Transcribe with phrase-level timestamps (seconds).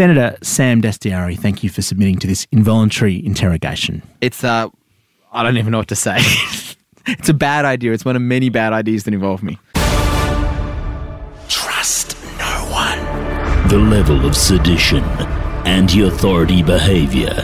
[0.00, 4.02] Senator Sam Dastyari, thank you for submitting to this involuntary interrogation.
[4.22, 4.70] It's uh,
[5.30, 6.16] I don't even know what to say.
[7.06, 7.92] it's a bad idea.
[7.92, 9.58] It's one of many bad ideas that involve me.
[11.50, 13.68] Trust no one.
[13.68, 15.04] The level of sedition,
[15.66, 17.34] anti authority behavior,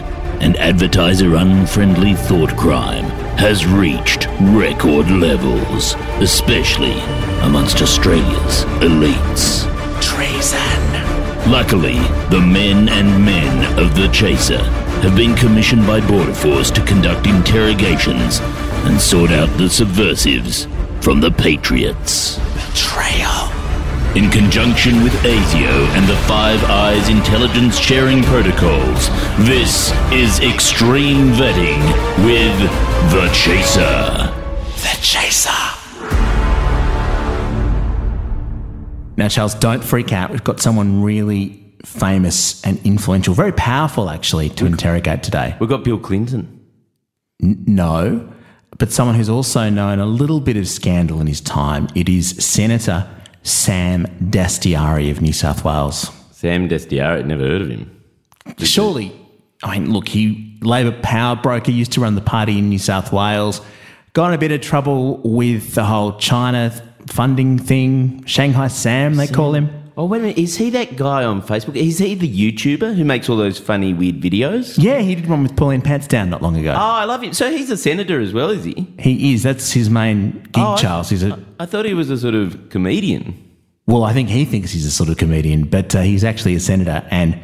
[0.40, 3.04] and advertiser unfriendly thought crime
[3.36, 6.98] has reached record levels, especially
[7.42, 9.70] amongst Australia's elites.
[10.00, 10.85] Treason.
[11.46, 11.94] Luckily,
[12.28, 14.62] the men and men of the Chaser
[15.02, 18.40] have been commissioned by Border Force to conduct interrogations
[18.84, 20.66] and sort out the subversives
[21.00, 22.40] from the Patriots.
[22.54, 23.52] Betrayal.
[24.16, 29.08] In conjunction with ASIO and the Five Eyes intelligence sharing protocols,
[29.46, 31.80] this is Extreme Vetting
[32.26, 32.58] with
[33.12, 34.34] The Chaser.
[34.82, 35.75] The Chaser.
[39.16, 40.30] Now, Charles, don't freak out.
[40.30, 45.56] We've got someone really famous and influential, very powerful actually, to interrogate today.
[45.60, 46.52] We've got Bill Clinton.
[47.42, 48.32] N- no,
[48.78, 51.88] but someone who's also known a little bit of scandal in his time.
[51.94, 53.08] It is Senator
[53.42, 56.10] Sam Dastyari of New South Wales.
[56.32, 57.92] Sam Dastyari, never heard of him.
[58.58, 59.12] Surely,
[59.62, 63.12] I mean, look, he Labor power broker used to run the party in New South
[63.12, 63.60] Wales.
[64.14, 66.72] Got in a bit of trouble with the whole China
[67.08, 68.24] funding thing.
[68.24, 69.70] Shanghai Sam, they call him.
[69.98, 70.36] Oh, wait a minute.
[70.38, 71.74] Is he that guy on Facebook?
[71.74, 74.74] Is he the YouTuber who makes all those funny, weird videos?
[74.76, 76.72] Yeah, he did one with pulling pants down not long ago.
[76.72, 77.32] Oh, I love him.
[77.32, 78.86] So he's a senator as well, is he?
[78.98, 79.42] He is.
[79.42, 81.08] That's his main gig, Oh, Charles.
[81.08, 83.42] He's a I thought he was a sort of comedian.
[83.86, 84.04] well.
[84.04, 87.02] I think he thinks he's a sort of comedian, but uh, he's actually a senator.
[87.10, 87.40] And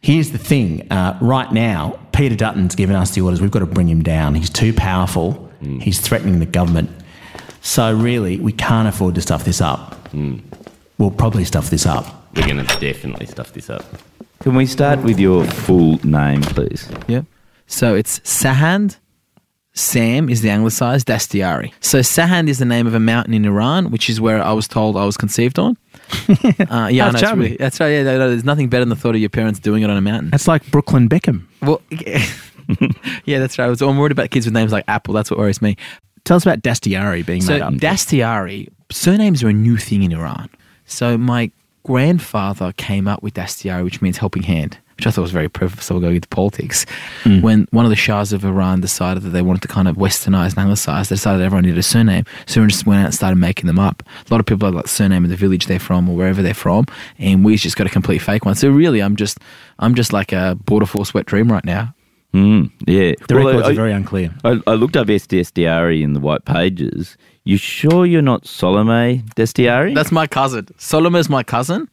[0.00, 3.40] here's the thing: uh, right now, Peter Dutton's given us the orders.
[3.40, 4.36] We've got to bring him down.
[4.36, 5.50] He's too powerful.
[5.80, 6.90] He's threatening the government.
[7.60, 9.96] So really, we can't afford to stuff this up.
[10.98, 12.26] We'll probably stuff this up.
[12.34, 13.84] We're going to definitely stuff this up.
[14.40, 16.88] Can we start with your full name, please?
[17.08, 17.24] Yep.
[17.66, 18.96] So it's Sahand.
[19.74, 21.72] Sam is the anglicized Dastyari.
[21.80, 24.66] So Sahand is the name of a mountain in Iran, which is where I was
[24.66, 25.76] told I was conceived on.
[26.70, 27.88] Uh, yeah, That's no, it's really, that's right.
[27.88, 29.96] Yeah, no, no, there's nothing better than the thought of your parents doing it on
[29.96, 30.30] a mountain.
[30.30, 31.46] That's like Brooklyn Beckham.
[31.62, 31.80] Well,
[33.24, 33.66] yeah, that's right.
[33.66, 35.14] I was, I'm worried about kids with names like Apple.
[35.14, 35.76] That's what worries me.
[36.28, 37.72] Tell us about Dastyari being So made up.
[37.72, 40.50] Dastyari, surnames are a new thing in Iran.
[40.84, 41.50] So my
[41.84, 45.84] grandfather came up with Dastyari, which means helping hand, which I thought was very perfect.
[45.84, 46.84] So we'll go into politics.
[47.24, 47.40] Mm.
[47.40, 50.50] When one of the Shahs of Iran decided that they wanted to kind of westernize
[50.50, 52.26] and anglicize, they decided everyone needed a surname.
[52.44, 54.02] So everyone just went out and started making them up.
[54.02, 56.52] A lot of people have like surname of the village they're from or wherever they're
[56.52, 56.84] from,
[57.16, 58.54] and we just got a complete fake one.
[58.54, 59.38] So really, I'm just
[59.78, 61.94] I'm just like a border force wet dream right now.
[62.34, 63.12] Mm, yeah.
[63.26, 64.34] the Well, records I, are very unclear.
[64.44, 67.16] I, I looked up SDSDRE in the white pages.
[67.44, 69.94] You sure you're not Solomé Dastyari?
[69.94, 70.66] That's my cousin.
[70.78, 71.88] Solome is my cousin.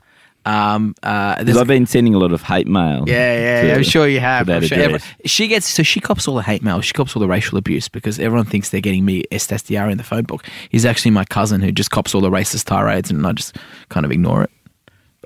[0.45, 3.05] Um, uh, I've been sending a lot of hate mail.
[3.07, 4.45] Yeah, yeah, to- yeah, I'm sure you have.
[4.45, 5.03] that sure address.
[5.03, 6.81] every- she gets so she cops all the hate mail.
[6.81, 10.03] She cops all the racial abuse because everyone thinks they're getting me SDSDR in the
[10.03, 10.43] phone book.
[10.69, 13.57] He's actually my cousin who just cops all the racist tirades, and I just
[13.89, 14.51] kind of ignore it.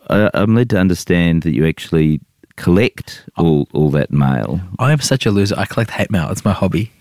[0.10, 2.22] I, I'm led to understand that you actually
[2.60, 4.62] collect all, all that mail.
[4.78, 5.56] I am such a loser.
[5.58, 6.30] I collect hate mail.
[6.30, 6.92] It's my hobby.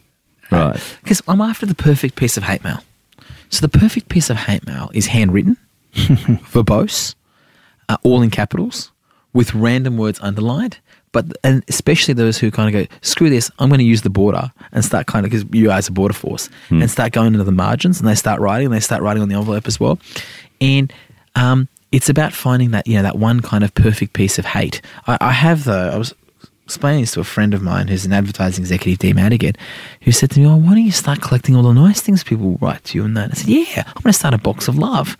[0.51, 0.81] Right.
[1.03, 2.79] Because I'm after the perfect piece of hate mail.
[3.51, 5.57] So the perfect piece of hate mail is handwritten,
[5.95, 7.15] verbose,
[7.89, 8.93] uh, all in capitals,
[9.33, 10.79] with random words underlined.
[11.13, 14.11] But and especially those who kind of go, screw this, I'm going to use the
[14.11, 16.51] border and start kind of because you guys are border force
[16.83, 19.29] and start going into the margins and they start writing and they start writing on
[19.29, 19.99] the envelope as well.
[20.61, 20.93] And
[21.35, 24.81] um, it's about finding that you know that one kind of perfect piece of hate.
[25.07, 25.91] I, I have though.
[25.91, 26.15] I was
[26.69, 29.55] explaining this to a friend of mine who's an advertising executive, Dee Madigan,
[30.03, 32.59] who said to me, Oh, why don't you start collecting all the nice things people
[32.61, 33.25] write to you and that?
[33.25, 35.17] And I said, Yeah, I'm going to start a box of love.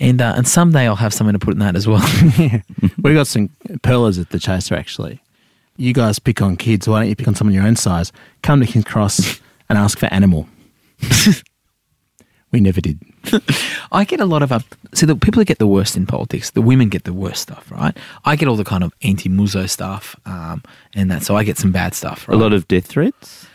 [0.00, 2.02] And uh, and someday I'll have something to put in that as well.
[3.02, 3.50] we got some
[3.82, 5.20] pearlers at the Chaser actually.
[5.76, 6.88] You guys pick on kids.
[6.88, 8.10] Why don't you pick on someone your own size?
[8.42, 10.48] Come to King's Cross and ask for animal.
[12.56, 12.98] we never did.
[13.92, 14.60] I get a lot of, uh,
[14.94, 17.70] see, the people who get the worst in politics, the women get the worst stuff,
[17.70, 17.94] right?
[18.24, 20.62] I get all the kind of anti muso stuff um,
[20.94, 21.22] and that.
[21.22, 22.34] So I get some bad stuff, right?
[22.34, 23.46] A lot of death threats?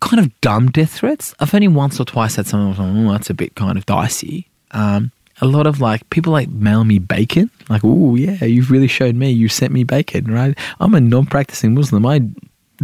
[0.00, 1.34] kind of dumb death threats.
[1.40, 4.48] I've only once or twice had someone like, oh, that's a bit kind of dicey.
[4.72, 5.10] Um,
[5.40, 9.14] a lot of like people like mail me bacon, like, oh yeah, you've really showed
[9.14, 9.30] me.
[9.30, 10.56] You sent me bacon, right?
[10.80, 12.06] I'm a non-practicing Muslim.
[12.06, 12.20] I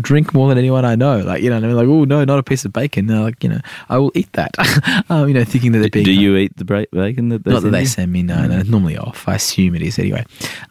[0.01, 1.19] drink more than anyone I know.
[1.19, 1.77] Like you know, what I mean?
[1.77, 3.07] like oh no, not a piece of bacon.
[3.07, 4.55] They're like you know, I will eat that.
[5.11, 7.63] um, you know, thinking that they're being Do you eat the bacon that they not
[7.63, 7.87] that they you?
[7.87, 9.29] send me, no, no, normally off.
[9.29, 10.25] I assume it is anyway.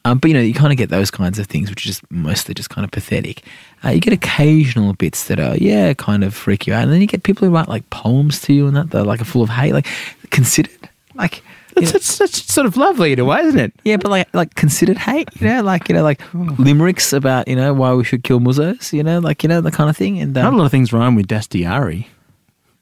[0.06, 2.10] Um, but you know, you kind of get those kinds of things, which are just
[2.12, 3.44] mostly just kind of pathetic.
[3.84, 6.84] Uh, you get occasional bits that are, yeah, kind of freak you out.
[6.84, 9.22] And then you get people who write like poems to you and that, they're like
[9.22, 9.88] full of hate, like
[10.30, 10.90] considered.
[11.16, 11.44] Like,
[11.76, 13.74] That's, that's, that's sort of lovely in a way, isn't it?
[13.84, 17.56] Yeah, but like like considered hate, you know, like you know, like limericks about you
[17.56, 20.20] know why we should kill muzzos, you know, like you know the kind of thing.
[20.20, 22.08] And Not a um, lot of things rhyme with Dastyari.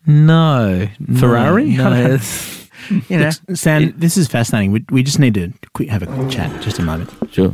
[0.06, 1.65] no, no, Ferrari?
[1.71, 2.56] no, it's-
[3.09, 4.71] you know, Sam, this is fascinating.
[4.71, 7.12] We, we just need to quick, have a quick chat, just a moment.
[7.31, 7.53] Sure.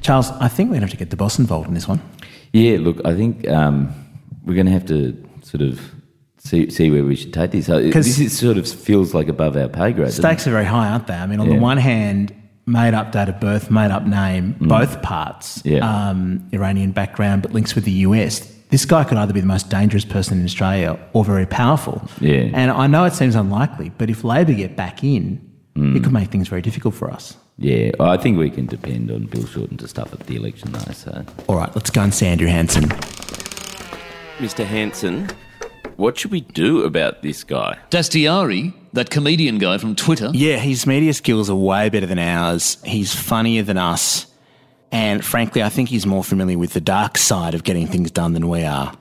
[0.00, 2.00] Charles, I think we're going to have to get the boss involved in this one.
[2.52, 3.94] Yeah, look, I think um,
[4.44, 5.80] we're going to have to sort of
[6.48, 7.66] see, see where we should take this.
[7.66, 10.06] So uh, 'Cause- this is sort of feels like above our pay grade.
[10.06, 10.22] doesn't?
[10.22, 11.14] Stakes are very high, aren't they?
[11.14, 11.54] I mean, on Yeah.
[11.56, 12.32] the one hand,
[12.66, 14.68] made up date of birth, made up name, mm.
[14.68, 15.78] both parts, Yeah.
[16.10, 18.40] um, Iranian background, but links with the US.
[18.70, 22.02] This guy could either be the most dangerous person in Australia or very powerful.
[22.20, 22.50] Yeah.
[22.52, 25.40] And I know it seems unlikely, but if Labor get back in,
[25.74, 25.96] mm.
[25.96, 27.36] it could make things very difficult for us.
[27.60, 30.92] Yeah, I think we can depend on Bill Shorten to stuff at the election, though.
[30.92, 32.84] So, All right, let's go and see Andrew Hansen.
[34.38, 34.64] Mr.
[34.64, 35.28] Hansen,
[35.98, 37.76] what should we do about this guy?
[37.90, 40.30] Dastyari, that comedian guy from Twitter.
[40.32, 42.78] Yeah, his media skills are way better than ours.
[42.84, 44.26] He's funnier than us.
[44.92, 48.32] And frankly, I think he's more familiar with the dark side of getting things done
[48.32, 48.94] than we are.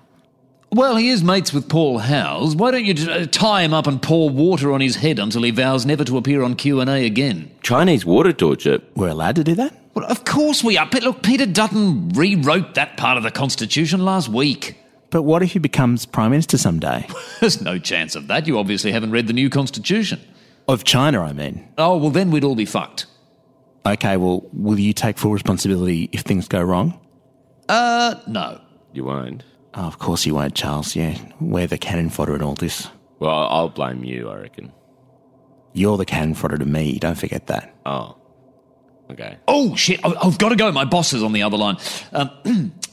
[0.72, 2.56] Well, he is mates with Paul Howes.
[2.56, 5.52] Why don't you uh, tie him up and pour water on his head until he
[5.52, 7.52] vows never to appear on Q&A again?
[7.62, 8.82] Chinese water torture.
[8.96, 9.74] We're allowed to do that?
[9.94, 10.88] Well, of course we are.
[10.92, 14.76] But look, Peter Dutton rewrote that part of the Constitution last week.
[15.10, 17.08] But what if he becomes Prime Minister someday?
[17.40, 18.46] There's no chance of that.
[18.48, 20.20] You obviously haven't read the new Constitution.
[20.68, 21.68] Of China, I mean.
[21.78, 23.06] Oh, well, then we'd all be fucked.
[23.86, 27.00] Okay, well, will you take full responsibility if things go wrong?
[27.70, 28.60] Uh, no.
[28.92, 29.44] You won't.
[29.74, 30.94] Oh, of course you won't, Charles.
[30.96, 32.90] Yeah, we're the cannon fodder in all this.
[33.20, 34.74] Well, I'll blame you, I reckon.
[35.74, 37.00] You're the cannon fodder to me.
[37.00, 37.74] Don't forget that.
[37.86, 38.18] Oh.
[39.10, 39.38] Okay.
[39.48, 40.04] Oh, shit.
[40.04, 40.70] I- I've got to go.
[40.74, 41.78] My boss is on the other line.
[42.12, 42.74] Um,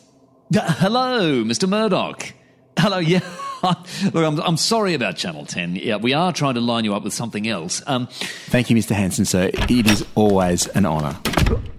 [0.52, 1.68] hello, Mr.
[1.68, 2.32] Murdoch.
[2.78, 3.20] Hello, yeah.
[3.62, 5.76] Look, I'm, I'm sorry about Channel 10.
[5.76, 7.82] Yeah, we are trying to line you up with something else.
[7.86, 8.94] Um, Thank you, Mr.
[8.94, 9.50] Hansen, sir.
[9.54, 11.18] It is always an honour.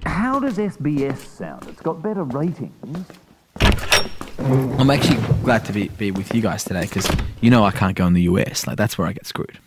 [0.05, 1.67] How does SBS sound?
[1.67, 3.07] It's got better ratings.
[3.59, 7.09] I'm actually glad to be, be with you guys today because
[7.41, 8.67] you know I can't go in the US.
[8.67, 9.59] Like that's where I get screwed.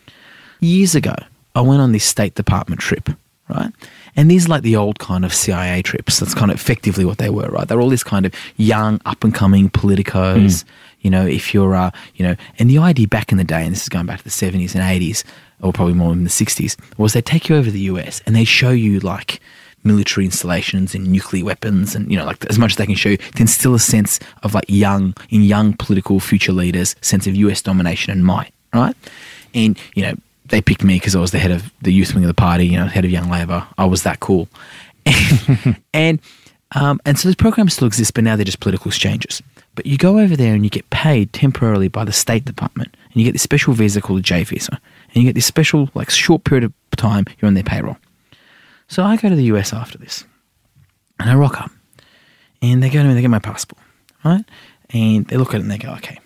[0.61, 1.15] Years ago,
[1.55, 3.09] I went on this State Department trip,
[3.49, 3.73] right?
[4.17, 6.19] And these are like the old kind of CIA trips.
[6.19, 7.67] That's kind of effectively what they were, right?
[7.67, 10.65] They're all these kind of young, up and coming politicos.
[11.01, 13.73] You know, if you're, uh, you know, and the idea back in the day, and
[13.73, 15.23] this is going back to the 70s and 80s,
[15.63, 18.35] or probably more in the 60s, was they take you over to the US and
[18.35, 19.41] they show you like
[19.85, 23.11] military installations and nuclear weapons and you know like as much as they can show
[23.11, 27.37] you to instill a sense of like young in young political future leaders sense of
[27.37, 28.97] US domination and might right
[29.55, 30.15] and you know
[30.49, 32.67] they picked me because I was the head of the youth wing of the party
[32.67, 34.49] you know head of Young Labour I was that cool
[35.07, 36.21] and and,
[36.73, 39.43] um, and so those programs still exist but now they're just political exchanges
[39.75, 43.17] but you go over there and you get paid temporarily by the State Department and
[43.17, 46.11] you get this special visa called a J visa and you get this special like
[46.11, 47.97] short period of time you're on their payroll
[48.89, 50.25] so I go to the US after this,
[51.21, 51.71] and I rock up,
[52.63, 53.81] and they go to me, they get my passport,
[54.25, 54.45] right?
[54.91, 56.19] And they look at it and they go, okay,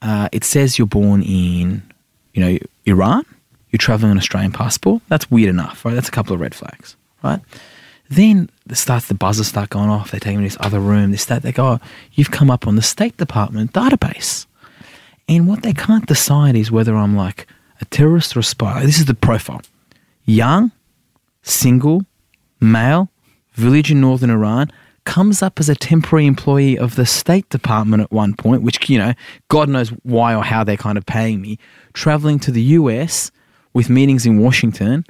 [0.00, 1.82] uh, it says you're born in,
[2.32, 3.24] you know, Iran.
[3.74, 5.02] You're traveling on an Australian passport.
[5.08, 5.96] That's weird enough, right?
[5.96, 6.94] That's a couple of red flags,
[7.24, 7.40] right?
[8.08, 10.12] Then the starts the buzzers start going off.
[10.12, 11.10] They take me to this other room.
[11.10, 11.42] They start.
[11.42, 11.80] They go, oh,
[12.12, 14.46] you've come up on the State Department database,
[15.28, 17.48] and what they can't decide is whether I'm like
[17.80, 18.86] a terrorist or a spy.
[18.86, 19.62] This is the profile:
[20.24, 20.70] young,
[21.42, 22.06] single,
[22.60, 23.10] male,
[23.54, 24.70] village in northern Iran,
[25.04, 28.98] comes up as a temporary employee of the State Department at one point, which, you
[28.98, 29.14] know,
[29.48, 31.58] God knows why or how they're kind of paying me,
[31.92, 33.32] traveling to the US
[33.74, 35.04] with meetings in Washington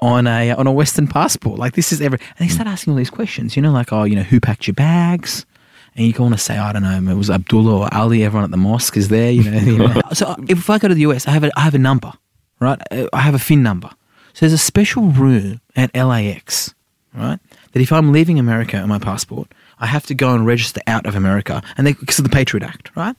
[0.00, 1.58] on a on a Western passport.
[1.58, 4.02] Like this is every and they start asking all these questions, you know, like, oh,
[4.02, 5.46] you know, who packed your bags?
[5.94, 8.44] And you go on to say, I don't know, it was Abdullah or Ali, everyone
[8.44, 9.58] at the mosque is there, you know.
[9.58, 10.00] you know.
[10.12, 12.12] so if I go to the US, I have a I have a number,
[12.60, 12.80] right?
[12.90, 13.90] Uh, I have a FIN number.
[14.34, 16.74] So there's a special room at LAX,
[17.14, 17.38] right?
[17.72, 21.06] That if I'm leaving America on my passport, I have to go and register out
[21.06, 23.14] of America, and they because of the Patriot Act, right?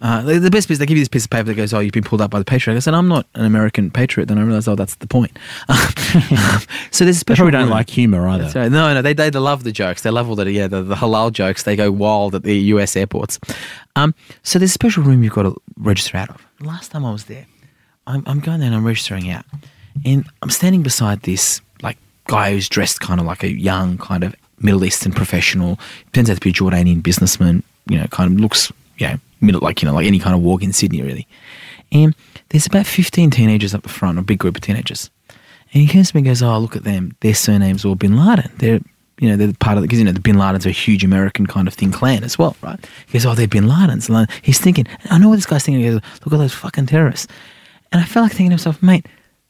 [0.00, 1.80] Uh, the, the best is they give you this piece of paper that goes, "Oh,
[1.80, 4.38] you've been pulled up by the Patriot." I said, "I'm not an American patriot." Then
[4.38, 5.36] I realized, "Oh, that's the point."
[5.68, 7.70] so there's a They special probably don't room.
[7.70, 8.48] like humour either.
[8.48, 10.02] So, no, no, they, they love the jokes.
[10.02, 11.62] They love all the yeah the, the halal jokes.
[11.64, 12.96] They go wild at the U.S.
[12.96, 13.38] airports.
[13.96, 16.46] Um, so there's a special room you've got to register out of.
[16.60, 17.46] Last time I was there,
[18.06, 19.44] I'm, I'm going there and I'm registering out,
[20.04, 24.22] and I'm standing beside this like guy who's dressed kind of like a young kind
[24.24, 25.78] of Middle Eastern professional.
[26.12, 27.62] Turns out to be a Jordanian businessman.
[27.88, 30.42] You know, kind of looks you know middle like you know like any kind of
[30.42, 31.26] walk in Sydney really.
[31.90, 32.14] And
[32.50, 35.10] there's about 15 teenagers up the front, a big group of teenagers.
[35.72, 37.14] And he comes to me and goes, "Oh, look at them.
[37.20, 38.50] Their surnames all Bin Laden.
[38.56, 38.80] They're,
[39.18, 41.04] you know, they're part of the because you know the Bin Ladens are a huge
[41.04, 44.28] American kind of thing clan as well, right?" He goes, "Oh, they're Bin Ladens." And
[44.42, 45.84] he's thinking, I know what this guy's thinking.
[45.84, 47.26] He goes, "Look at those fucking terrorists."
[47.92, 49.06] And I felt like thinking to myself, mate,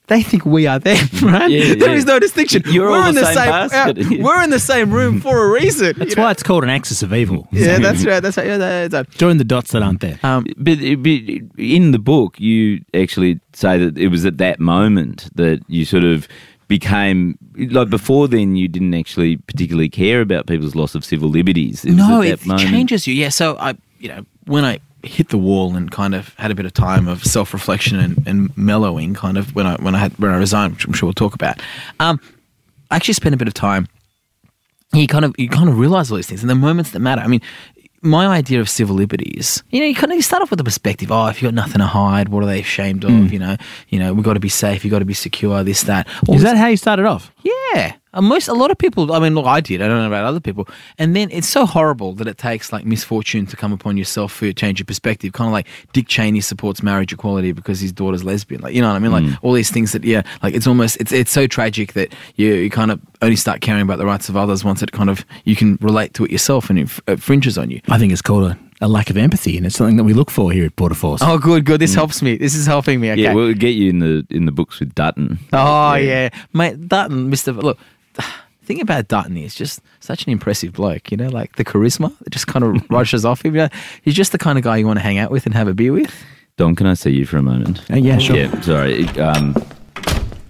[0.08, 1.50] they think we are them, right?
[1.50, 1.94] Yeah, There yeah.
[1.96, 2.62] is no distinction.
[2.66, 3.68] You're we're all in the the same same.
[3.68, 3.98] basket.
[3.98, 5.94] uh, we're in the same room for a reason.
[5.98, 6.22] That's you know?
[6.24, 7.46] why it's called an axis of evil.
[7.52, 8.20] Yeah, that's right.
[8.20, 8.46] That's right.
[8.46, 9.10] Yeah, that's right.
[9.18, 10.18] Join the dots that aren't there.
[10.22, 11.20] Um, But, but
[11.58, 16.04] in the book, you actually say that it was at that moment that you sort
[16.04, 16.26] of
[16.68, 17.38] became
[17.70, 21.84] like before then you didn't actually particularly care about people's loss of civil liberties.
[21.84, 23.14] It was no, at it moment- changes you.
[23.14, 23.30] Yeah.
[23.30, 26.67] So I, you know, when I hit the wall and kind of had a bit
[26.67, 30.19] of time of self reflection and, and mellowing, kind of when I when I had
[30.19, 31.61] when I resigned, which I'm sure we'll talk about.
[32.00, 32.21] Um,
[32.90, 33.87] I actually spent a bit of time.
[34.93, 37.23] You kind of you kind of realize all these things and the moments that matter.
[37.23, 37.40] I mean.
[38.00, 40.64] My idea of civil liberties, you know, you kind of you start off with the
[40.64, 43.33] perspective, oh, if you've got nothing to hide, what are they ashamed of?
[43.33, 43.57] You know,
[43.88, 46.07] you know, we've got to be safe, you've got to be secure, this, that.
[46.28, 47.33] All Is that how you started off?
[47.43, 47.97] yeah.
[48.18, 49.12] Uh, Most a lot of people.
[49.12, 49.80] I mean, look, I did.
[49.80, 50.68] I don't know about other people.
[50.98, 54.46] And then it's so horrible that it takes like misfortune to come upon yourself for
[54.46, 55.32] you to change your perspective.
[55.32, 58.60] Kind of like Dick Cheney supports marriage equality because his daughter's lesbian.
[58.60, 59.12] Like you know what I mean?
[59.12, 62.54] Like all these things that yeah, like it's almost it's it's so tragic that you
[62.54, 65.25] you kind of only start caring about the rights of others once it kind of
[65.44, 67.80] you can relate to it yourself and it f- fringes on you.
[67.88, 70.30] I think it's called a, a lack of empathy, and it's something that we look
[70.30, 71.20] for here at Border Force.
[71.22, 71.80] Oh, good, good.
[71.80, 72.37] This helps me.
[72.37, 73.10] This is helping me.
[73.12, 73.22] Okay.
[73.22, 75.38] Yeah, we'll get you in the in the books with Dutton.
[75.52, 77.52] Oh yeah, mate, Dutton, Mister.
[77.52, 77.82] Look, the
[78.62, 81.10] thing about Dutton is just such an impressive bloke.
[81.10, 83.54] You know, like the charisma that just kind of rushes off him.
[83.54, 83.68] You know,
[84.02, 85.75] he's just the kind of guy you want to hang out with and have a
[85.75, 86.14] beer with.
[86.56, 87.80] Don, can I see you for a moment?
[87.90, 88.37] Uh, yeah, sure.
[88.37, 89.02] Yeah, sorry.
[89.04, 89.54] It, Um,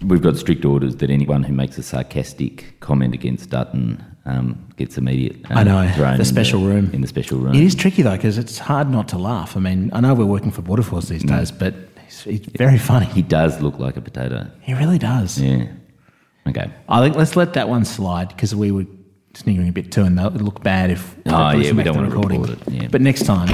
[0.02, 4.98] we've got strict orders that anyone who makes a sarcastic comment against Dutton um, gets
[4.98, 5.36] immediate.
[5.50, 6.90] Um, I know, thrown the in special room.
[6.92, 7.54] In the special room.
[7.54, 9.56] It is tricky though because it's hard not to laugh.
[9.56, 12.78] I mean, I know we're working for Border Force these days, but he's, he's very
[12.78, 13.06] funny.
[13.06, 14.46] He does look like a potato.
[14.60, 15.38] He really does.
[15.40, 15.66] Yeah.
[16.48, 16.70] Okay.
[16.88, 18.86] I think let's let that one slide because we were
[19.34, 21.16] sniggering a bit too, and that would look bad if.
[21.26, 22.42] Oh, yeah, we don't wanna recording.
[22.42, 22.88] record it, yeah.
[22.90, 23.48] But next time,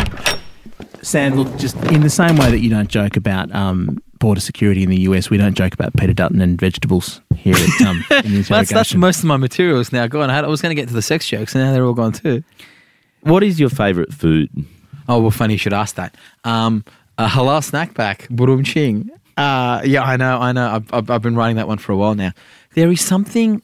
[1.03, 4.83] Sam, look, just in the same way that you don't joke about um, border security
[4.83, 8.35] in the US, we don't joke about Peter Dutton and vegetables here at um, in
[8.35, 10.07] the That's that's most of my materials now.
[10.07, 10.31] gone.
[10.31, 12.13] I I was going to get to the sex jokes, and now they're all gone
[12.13, 12.43] too.
[13.23, 14.51] What is your favourite food?
[15.09, 16.17] Oh well, funny you should ask that.
[16.45, 16.85] Um,
[17.19, 19.11] a halal snack pack, burum ching.
[19.37, 20.69] Uh, yeah, I know, I know.
[20.77, 22.31] I've, I've, I've been writing that one for a while now.
[22.75, 23.62] There is something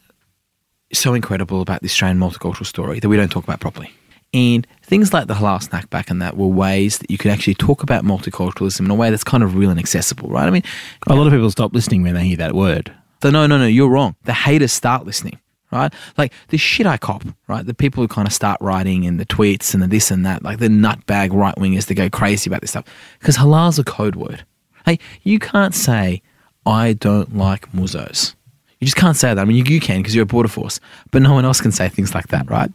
[0.93, 3.93] so incredible about the Australian multicultural story that we don't talk about properly.
[4.33, 7.55] And things like the halal snack pack and that were ways that you could actually
[7.55, 10.47] talk about multiculturalism in a way that's kind of real and accessible, right?
[10.47, 10.63] I mean,
[11.09, 12.95] a lot of people stop listening when they hear that word.
[13.21, 14.15] so no, no, no, you're wrong.
[14.25, 15.41] The haters start listening,
[15.73, 15.93] right?
[16.17, 17.67] Like the shit I cop, right?
[17.67, 20.45] The people who kind of start writing and the tweets and the this and that,
[20.45, 22.85] like the nutbag right wingers that go crazy about this stuff.
[23.19, 24.45] Because halal's a code word.
[24.87, 26.23] Hey, you can't say,
[26.65, 28.37] I don't like muzzos.
[28.81, 29.39] You just can't say that.
[29.41, 31.71] I mean, you, you can because you're a border force, but no one else can
[31.71, 32.71] say things like that, right?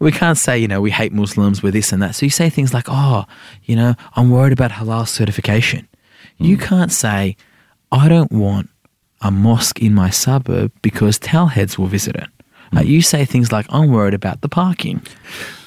[0.00, 2.16] We can't say, you know, we hate Muslims, we're this and that.
[2.16, 3.24] So you say things like, oh,
[3.62, 5.88] you know, I'm worried about halal certification.
[6.38, 7.36] You can't say,
[7.92, 8.68] I don't want
[9.20, 12.28] a mosque in my suburb because towelheads will visit it.
[12.76, 15.00] Uh, you say things like, I'm worried about the parking.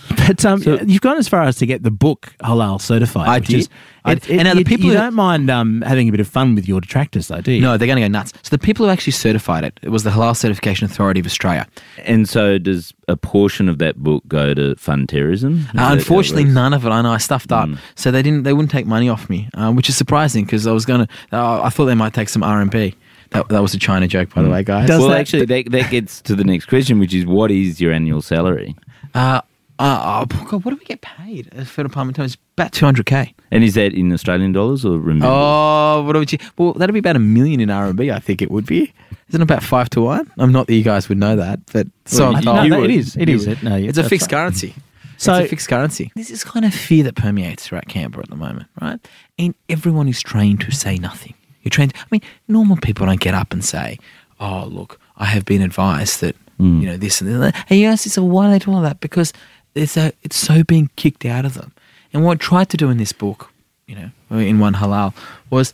[0.09, 3.27] But um, you've gone as far as to get the book halal certified.
[3.29, 3.59] I did.
[3.59, 3.69] Is,
[4.05, 6.11] I- it, it, and now the you, people you who- don't mind um, having a
[6.11, 7.61] bit of fun with your detractors, though, do you?
[7.61, 8.31] No, they're going to go nuts.
[8.41, 11.67] So the people who actually certified it, it was the Halal Certification Authority of Australia.
[12.05, 15.59] And so, does a portion of that book go to fund terrorism?
[15.59, 16.89] Is that how Uh, unfortunately, none of it.
[16.89, 18.43] I know I stuffed up, so they didn't.
[18.43, 21.13] They wouldn't take money off me, uh, which is surprising because I was going to.
[21.37, 22.95] Uh, I thought they might take some RMB.
[23.31, 24.87] That, that was a China joke, by the way, guys.
[24.87, 27.81] Does well, that- actually, that, that gets to the next question, which is what is
[27.81, 28.73] your annual salary?
[29.13, 29.41] Uh,
[29.79, 32.37] uh, oh, God, what do we get paid as federal parliamentarians?
[32.57, 33.33] About two hundred k.
[33.51, 35.21] And is that in Australian dollars or renminbi?
[35.23, 36.39] Oh, what do we?
[36.57, 38.11] Well, that'd be about a million in RMB.
[38.13, 38.91] I think it would be.
[39.29, 40.31] Isn't it about five to one?
[40.37, 42.89] I'm not that you guys would know that, but so Well, you- you no, would.
[42.89, 43.15] it is.
[43.15, 43.47] It You is.
[43.47, 43.57] would.
[43.59, 44.39] It, no, It's a fixed right.
[44.39, 44.73] currency.
[45.17, 46.11] So- it's a fixed currency.
[46.15, 48.99] This is kind of fear that permeates throughout Canberra at the moment, right?
[49.37, 51.33] And everyone is trained to say nothing.
[51.63, 51.93] You're trained.
[51.99, 53.99] I mean, normal people don't get up and say,
[54.39, 56.79] "Oh, look, I have been advised that Hmm.
[56.81, 58.99] you know this and that." And you ask yourself, why are they doing all that?
[59.01, 59.33] Because
[59.77, 61.71] it's a, it's so being kicked out of them.
[62.13, 63.51] And what I tried to do in this book,
[63.85, 65.13] you know, in one halal,
[65.49, 65.73] was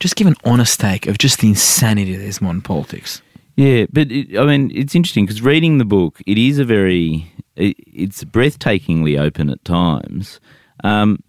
[0.00, 3.22] just give an honest take of just the insanity that is modern politics.
[3.56, 7.32] Yeah, but it, I mean, it's interesting because reading the book, it is a very,
[7.56, 10.38] it, it's breathtakingly open at times.
[10.84, 11.22] Um,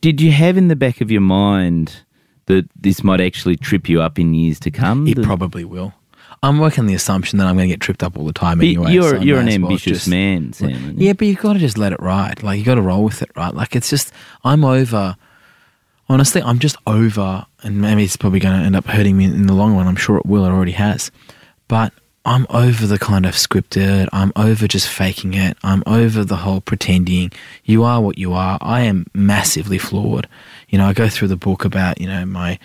[0.00, 2.02] did you have in the back of your mind
[2.46, 5.06] that this might actually trip you up in years to come?
[5.08, 5.92] It That- probably will.
[6.46, 8.58] I'm working on the assumption that I'm going to get tripped up all the time
[8.58, 8.92] But anyway.
[8.92, 10.94] you're so you're an well ambitious just- man, Sam.
[10.96, 12.42] Yeah, but you've got to just let it ride.
[12.42, 13.54] Like you got to roll with it, right?
[13.54, 14.12] Like it's just
[14.44, 15.16] I'm over.
[16.08, 19.48] Honestly, I'm just over, and maybe it's probably going to end up hurting me in
[19.48, 19.88] the long run.
[19.88, 20.44] I'm sure it will.
[20.44, 21.10] It already has,
[21.66, 21.92] but
[22.24, 24.08] I'm over the kind of scripted.
[24.12, 25.56] I'm over just faking it.
[25.64, 27.32] I'm over the whole pretending.
[27.64, 28.56] You are what you are.
[28.60, 30.28] I am massively flawed.
[30.68, 32.58] You know, I go through the book about you know my,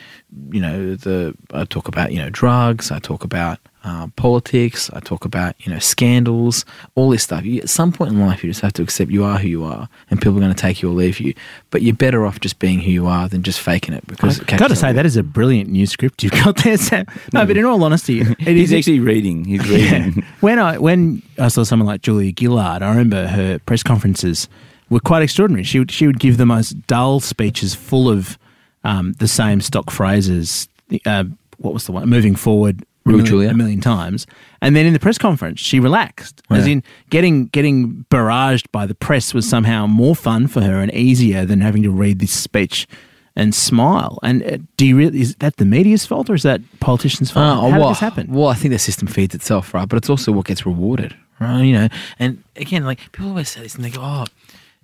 [0.51, 2.89] you know the I talk about you know drugs.
[2.91, 4.89] I talk about uh, politics.
[4.91, 6.65] I talk about you know scandals,
[6.95, 7.45] all this stuff.
[7.45, 9.63] You, at some point in life, you just have to accept you are who you
[9.63, 11.35] are, and people are going to take you or leave you.
[11.69, 14.05] But you're better off just being who you are than just faking it.
[14.07, 17.05] Because I've got to say that is a brilliant new script you've got there, Sam.
[17.33, 19.45] No, but in all honesty, it He's is actually reading.
[19.45, 19.77] He's Yeah.
[20.05, 20.25] reading.
[20.39, 24.49] When I when I saw someone like Julia Gillard, I remember her press conferences
[24.91, 25.63] were quite extraordinary.
[25.63, 28.37] She would she would give the most dull speeches full of
[28.83, 30.69] um, the same stock phrases.
[31.05, 31.23] Uh,
[31.57, 32.07] what was the one?
[32.07, 32.85] Moving forward.
[33.03, 34.27] A million, a million times,
[34.61, 36.43] and then in the press conference, she relaxed.
[36.51, 40.93] As in, getting getting barraged by the press was somehow more fun for her and
[40.93, 42.87] easier than having to read this speech
[43.35, 44.19] and smile.
[44.21, 47.57] And uh, do you really is that the media's fault or is that politicians' fault?
[47.57, 48.31] Uh, How well, did this happen?
[48.31, 49.89] Well, I think the system feeds itself, right?
[49.89, 51.63] But it's also what gets rewarded, right?
[51.63, 51.87] You know,
[52.19, 54.25] and again, like people always say this and they go, oh,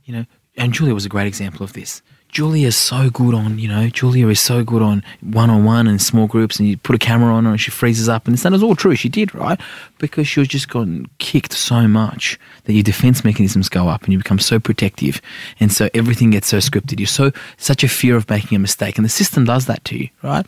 [0.07, 2.01] you know, and Julia was a great example of this.
[2.29, 5.87] Julia is so good on, you know, Julia is so good on one on one
[5.87, 8.25] and small groups, and you put a camera on her and she freezes up.
[8.27, 8.95] And this, that is all true.
[8.95, 9.59] She did, right?
[9.97, 14.13] Because she was just gotten kicked so much that your defense mechanisms go up and
[14.13, 15.21] you become so protective.
[15.59, 16.99] And so everything gets so scripted.
[16.99, 18.97] You're so, such a fear of making a mistake.
[18.97, 20.45] And the system does that to you, right?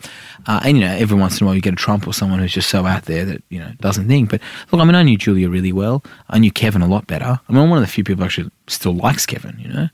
[0.47, 2.39] Uh, and, you know, every once in a while you get a Trump or someone
[2.39, 4.29] who's just so out there that, you know, doesn't think.
[4.29, 6.03] But look, I mean, I knew Julia really well.
[6.29, 7.39] I knew Kevin a lot better.
[7.47, 9.89] I mean, I'm one of the few people actually still likes Kevin, you know?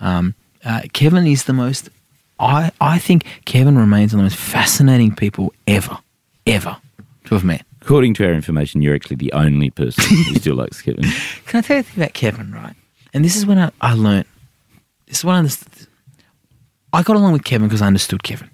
[0.00, 1.88] Um, uh, Kevin is the most.
[2.38, 5.98] I I think Kevin remains one of the most fascinating people ever,
[6.46, 6.76] ever
[7.24, 7.64] to have met.
[7.80, 11.04] According to our information, you're actually the only person who still likes Kevin.
[11.46, 12.74] Can I tell you the thing about Kevin, right?
[13.12, 14.26] And this is when I, I learned.
[15.06, 15.88] This is when I understood.
[16.92, 18.50] I got along with Kevin because I understood Kevin.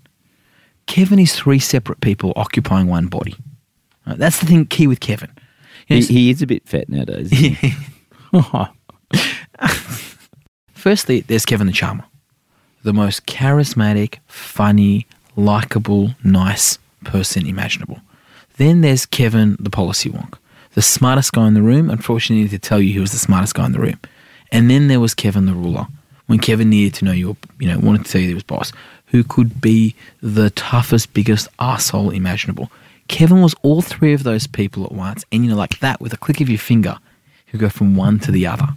[0.86, 3.36] Kevin is three separate people occupying one body.
[4.06, 4.16] Right?
[4.16, 5.30] That's the thing key with Kevin.
[5.88, 7.32] You know, he, he is a bit fat nowadays.
[7.32, 7.74] isn't he?
[10.88, 12.06] Firstly, there's Kevin the Charmer,
[12.82, 18.00] the most charismatic, funny, likable, nice person imaginable.
[18.56, 20.38] Then there's Kevin the policy wonk,
[20.72, 21.90] the smartest guy in the room.
[21.90, 24.00] Unfortunately, to tell you he was the smartest guy in the room.
[24.50, 25.88] And then there was Kevin the ruler,
[26.26, 28.72] when Kevin needed to know you, you know, wanted to tell you he was boss,
[29.08, 32.72] who could be the toughest, biggest asshole imaginable.
[33.08, 36.14] Kevin was all three of those people at once, and you know, like that, with
[36.14, 36.96] a click of your finger,
[37.52, 38.68] you go from one to the other.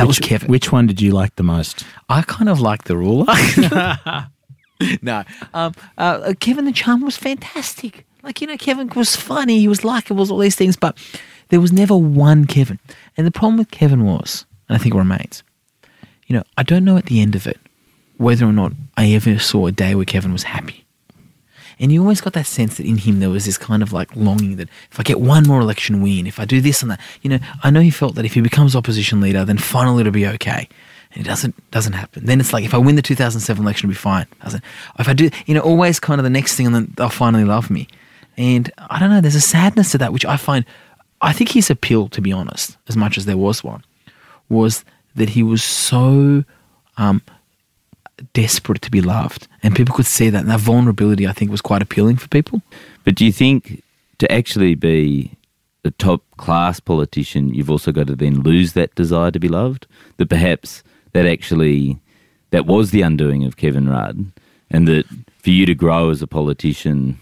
[0.00, 0.48] That was Which- Kevin.
[0.48, 1.84] Which one did you like the most?
[2.08, 3.26] I kind of like the ruler.
[5.02, 8.06] no, um, uh, Kevin the Charm was fantastic.
[8.22, 9.58] Like you know, Kevin was funny.
[9.58, 10.30] He was likable.
[10.32, 10.96] All these things, but
[11.50, 12.78] there was never one Kevin.
[13.18, 15.42] And the problem with Kevin was, and I think it remains,
[16.26, 17.58] you know, I don't know at the end of it
[18.16, 20.79] whether or not I ever saw a day where Kevin was happy.
[21.80, 24.14] And you always got that sense that in him there was this kind of like
[24.14, 27.00] longing that if I get one more election win, if I do this and that,
[27.22, 30.12] you know, I know he felt that if he becomes opposition leader, then finally it'll
[30.12, 30.68] be okay.
[31.12, 32.26] And it doesn't doesn't happen.
[32.26, 34.26] Then it's like if I win the 2007 election, it'll be fine.
[34.98, 37.44] If I do, you know, always kind of the next thing, and then they'll finally
[37.44, 37.88] love me.
[38.36, 39.20] And I don't know.
[39.20, 40.64] There's a sadness to that, which I find.
[41.22, 43.84] I think his appeal, to be honest, as much as there was one,
[44.48, 44.84] was
[45.16, 46.44] that he was so
[46.96, 47.22] um,
[48.32, 50.40] desperate to be loved, and people could see that.
[50.40, 52.62] And that vulnerability, I think, was quite appealing for people.
[53.04, 53.82] But do you think
[54.18, 55.32] to actually be
[55.84, 59.86] a top class politician, you've also got to then lose that desire to be loved?
[60.18, 61.98] That perhaps that actually
[62.50, 64.26] that was the undoing of Kevin Rudd,
[64.70, 65.06] and that
[65.38, 67.18] for you to grow as a politician,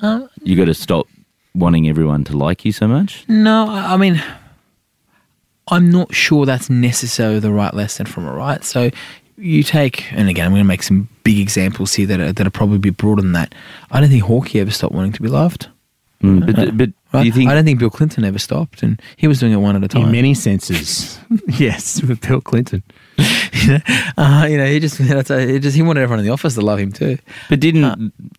[0.00, 1.06] Uh, you got to stop
[1.54, 3.24] wanting everyone to like you so much.
[3.28, 4.22] No, I I mean,
[5.68, 8.64] I'm not sure that's necessarily the right lesson from it, right?
[8.64, 8.90] So
[9.40, 12.46] you take, and again, I'm going to make some big examples here that are, that
[12.46, 13.54] are probably a bit broader than that.
[13.90, 15.68] I don't think Hawkie ever stopped wanting to be loved.
[16.22, 17.22] Mm, but but Right?
[17.22, 19.56] do you think I don't think Bill Clinton ever stopped, and he was doing it
[19.56, 20.02] one at a time.
[20.04, 22.84] In many senses, yes, with Bill Clinton.
[24.16, 26.78] uh, you know, he just, he just he wanted everyone in the office to love
[26.78, 27.18] him too.
[27.48, 27.96] But didn't Uh,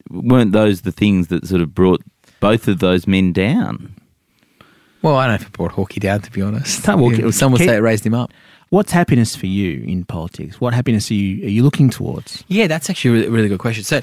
[0.09, 2.01] weren't those the things that sort of brought
[2.39, 3.93] both of those men down?
[5.01, 6.87] Well, I don't know if it brought Hawkie down, to be honest.
[6.87, 8.31] No, well, Yeah, Some would say it raised him up.
[8.71, 10.61] What's happiness for you in politics?
[10.61, 12.45] What happiness are you are you looking towards?
[12.47, 13.83] Yeah, that's actually a really, good question.
[13.83, 13.99] So,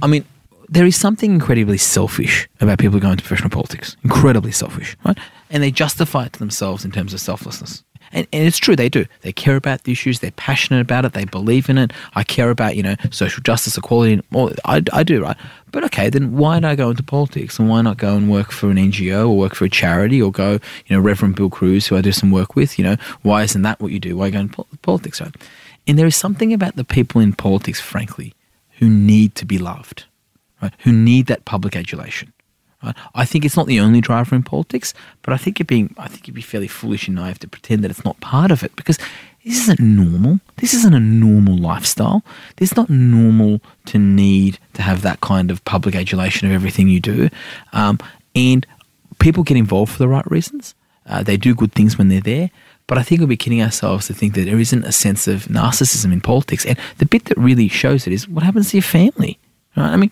[0.00, 0.24] I mean,
[0.68, 3.96] there is something incredibly selfish about people going go into professional politics.
[4.04, 5.18] Incredibly selfish, right?
[5.50, 7.82] And they justify it to themselves in terms of selflessness.
[8.12, 9.06] And, and it's true, they do.
[9.22, 10.20] They care about the issues.
[10.20, 11.14] They're passionate about it.
[11.14, 11.92] They believe in it.
[12.14, 14.14] I care about, you know, social justice, equality.
[14.14, 15.36] And all, I, I do, right?
[15.70, 17.58] But okay, then why not I go into politics?
[17.58, 20.30] And why not go and work for an NGO or work for a charity or
[20.30, 20.52] go,
[20.86, 23.62] you know, Reverend Bill Crews, who I do some work with, you know, why isn't
[23.62, 24.16] that what you do?
[24.16, 25.34] Why go into politics, right?
[25.86, 28.34] And there is something about the people in politics, frankly,
[28.78, 30.04] who need to be loved,
[30.60, 30.72] right?
[30.80, 32.32] Who need that public adulation,
[32.82, 32.96] Right?
[33.14, 36.08] I think it's not the only driver in politics, but I think you're being, I
[36.08, 38.74] think you'd be fairly foolish and naive to pretend that it's not part of it
[38.76, 38.98] because
[39.44, 40.40] this isn't normal.
[40.56, 42.24] This isn't a normal lifestyle.
[42.58, 47.00] It's not normal to need to have that kind of public adulation of everything you
[47.00, 47.28] do.
[47.72, 47.98] Um,
[48.34, 48.66] and
[49.18, 50.74] people get involved for the right reasons.
[51.06, 52.50] Uh, they do good things when they're there.
[52.86, 55.44] But I think we'd be kidding ourselves to think that there isn't a sense of
[55.46, 56.66] narcissism in politics.
[56.66, 59.38] And the bit that really shows it is what happens to your family.
[59.76, 59.90] Right?
[59.90, 60.10] I mean,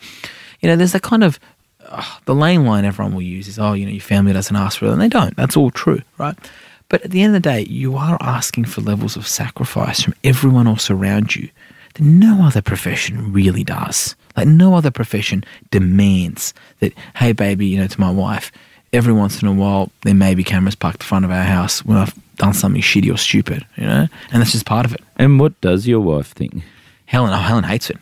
[0.60, 1.38] you know, there's that kind of
[1.90, 4.78] uh, the lane line everyone will use is, oh, you know, your family doesn't ask
[4.78, 5.36] for it, and they don't.
[5.36, 6.36] That's all true, right?
[6.88, 10.14] But at the end of the day, you are asking for levels of sacrifice from
[10.24, 11.48] everyone else around you
[11.94, 14.16] that no other profession really does.
[14.36, 18.50] Like no other profession demands that, hey, baby, you know, to my wife,
[18.92, 21.84] every once in a while there may be cameras parked in front of our house
[21.84, 25.02] when I've done something shitty or stupid, you know, and that's just part of it.
[25.16, 26.64] And what does your wife think?
[27.06, 27.98] Helen, oh, Helen hates it.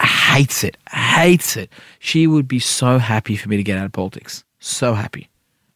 [0.00, 0.76] Hates it.
[0.90, 1.70] Hates it.
[1.98, 4.44] She would be so happy for me to get out of politics.
[4.60, 5.28] So happy.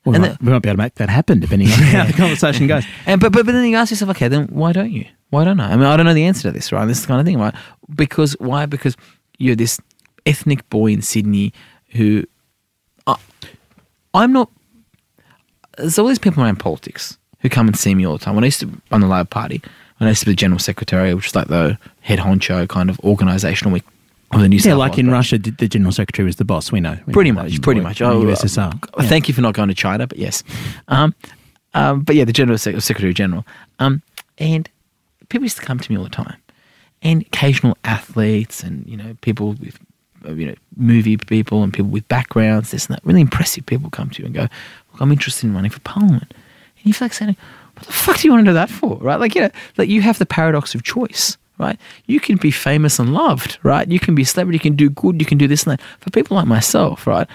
[0.05, 2.67] We, might, we might be able to make that happen depending on how the conversation
[2.67, 2.85] goes.
[3.07, 5.07] And but, but but then you ask yourself, okay, then why don't you?
[5.31, 5.73] Why don't I?
[5.73, 6.85] I mean, I don't know the answer to this, right?
[6.87, 7.55] This is the kind of thing, right?
[7.95, 8.67] Because why?
[8.67, 8.97] Because
[9.39, 9.81] you're this
[10.27, 11.53] ethnic boy in Sydney
[11.91, 12.25] who
[13.07, 13.17] I,
[14.13, 14.51] I'm not.
[15.79, 18.35] There's all these people around politics who come and see me all the time.
[18.35, 19.63] When I used to run the Labor Party,
[19.99, 22.91] when I used to be the general secretary, which is like the head honcho kind
[22.91, 23.73] of organisational
[24.33, 25.11] week of the New Yeah, like in.
[25.11, 26.73] Russia, the general secretary was the boss.
[26.73, 26.99] We know.
[27.07, 28.01] We Pretty know much, pretty much.
[28.03, 28.83] Oh, USSR.
[28.95, 30.43] uh, Thank you for not going to China, but yes.
[30.89, 31.15] Um,
[31.75, 33.47] um, but yeah, the General Sec- Secretary General.
[33.79, 34.03] Um,
[34.39, 34.69] and
[35.29, 36.37] people used to come to me all the time,
[37.03, 39.79] and occasional athletes and you know people with
[40.27, 43.05] uh, you know movie people and people with backgrounds, this and that.
[43.05, 46.31] Really impressive people come to you and go, "Look, I'm interested in running for Parliament,"
[46.33, 47.37] and you feel like saying,
[47.75, 49.19] "What the fuck do you want to do that for?" Right?
[49.21, 51.37] Like you know, like you have the paradox of choice.
[51.59, 53.59] Right, you can be famous and loved.
[53.63, 55.73] Right, you can be a celebrity, you can do good, you can do this and
[55.73, 55.81] that.
[56.01, 57.29] For people like myself, right,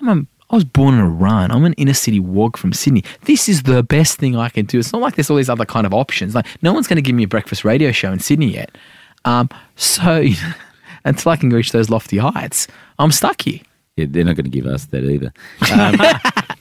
[0.00, 1.50] I'm a, I was born in Iran.
[1.50, 3.04] I'm an inner city wog from Sydney.
[3.22, 4.78] This is the best thing I can do.
[4.78, 6.34] It's not like there's all these other kind of options.
[6.34, 8.76] Like no one's going to give me a breakfast radio show in Sydney yet.
[9.24, 10.24] Um, so
[11.04, 13.60] until I can reach those lofty heights, I'm stuck here.
[13.96, 15.32] Yeah, they're not going to give us that either.
[15.72, 15.94] Um,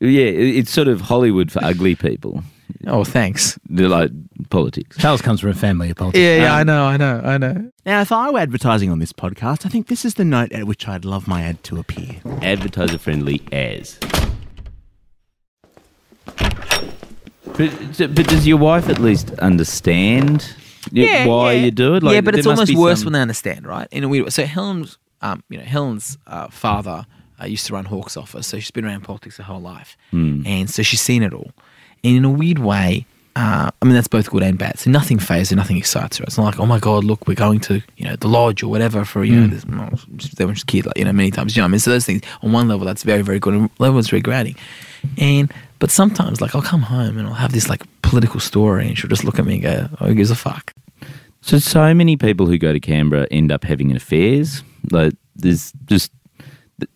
[0.00, 2.42] yeah, it's sort of Hollywood for ugly people.
[2.86, 3.58] Oh, thanks.
[3.68, 4.10] They're like
[4.50, 4.96] politics.
[4.98, 6.18] Charles comes from a family of politics.
[6.20, 7.70] Yeah, yeah, I know, I know, I know.
[7.84, 10.64] Now, if I were advertising on this podcast, I think this is the note at
[10.64, 12.16] which I'd love my ad to appear.
[12.42, 13.98] Advertiser friendly as.
[17.56, 17.70] But,
[18.14, 20.54] but does your wife at least understand
[20.92, 22.02] y- why you do it?
[22.02, 23.88] Like, yeah, but it's almost worse some- when they understand, right?
[23.90, 24.30] In a weird way.
[24.30, 27.06] So Helen's, um, you know, Helen's uh, father
[27.40, 30.42] uh, used to run Hawke's office, so she's been around politics her whole life, Hmm.
[30.44, 31.50] and so she's seen it all.
[32.04, 33.06] And in a weird way,
[33.36, 34.78] uh, I mean, that's both good and bad.
[34.78, 36.24] So nothing phases her, nothing excites her.
[36.24, 38.68] It's not like, oh my god, look, we're going to, you know, the lodge or
[38.68, 39.90] whatever for you know, this, well,
[40.38, 41.54] they were just kid, like you know, many times.
[41.54, 43.70] You know, I mean, so those things on one level, that's very, very good, and
[43.78, 44.56] level is very grounding.
[45.18, 48.96] And but sometimes, like, I'll come home and I'll have this like political story, and
[48.96, 50.72] she'll just look at me and go, "Oh, who gives a fuck?"
[51.42, 54.64] So, so many people who go to Canberra end up having affairs.
[54.90, 56.10] Like, there's just,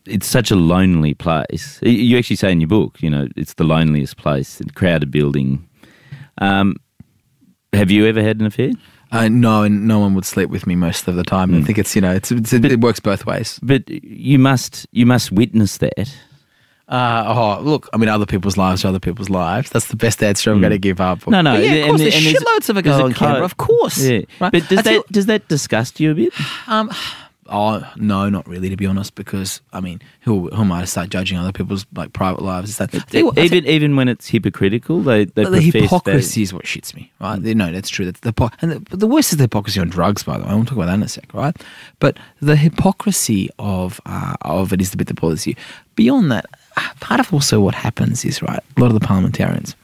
[0.07, 1.79] it's such a lonely place.
[1.83, 5.69] You actually say in your book, you know, it's the loneliest place, a crowded building.
[6.41, 6.77] Um,
[7.73, 8.73] have you ever had an affair?
[9.13, 11.55] Uh, no, and no one would sleep with me most of the time.
[11.55, 13.59] I think it's you know it's, it's it works both ways.
[13.63, 16.15] But you must, you must witness that.
[16.89, 19.71] Uh, oh, look, I mean, other people's lives are other people's lives.
[19.71, 21.25] That's the best answer I'm going to give up.
[21.29, 23.15] No, no, But yeah, of and- course, and there's there's- shitloads of it on in
[23.15, 23.45] Canberra.
[23.45, 24.51] Of course, Yeah, right?
[24.53, 26.33] but does that does that disgust you a bit?
[26.67, 26.91] Um,
[27.51, 29.15] oh no, not really, to be honest.
[29.15, 32.71] Because I mean, who who am I to start judging other people's like private lives?
[32.71, 35.53] Is that I tell what, I tell- even even when it's hypocritical, they they But
[35.53, 37.41] the hypocrisy is what shits me, right?
[37.41, 38.07] No, that's true.
[38.07, 40.23] That's the and the, the worst is the hypocrisy on drugs.
[40.23, 41.57] By the way, I won't talk about that in a sec, right?
[41.99, 45.55] But the hypocrisy of uh, of it is the bit that bothers you.
[45.97, 48.61] Beyond that, uh, part of also what happens is right.
[48.77, 49.75] A lot of the parliamentarians,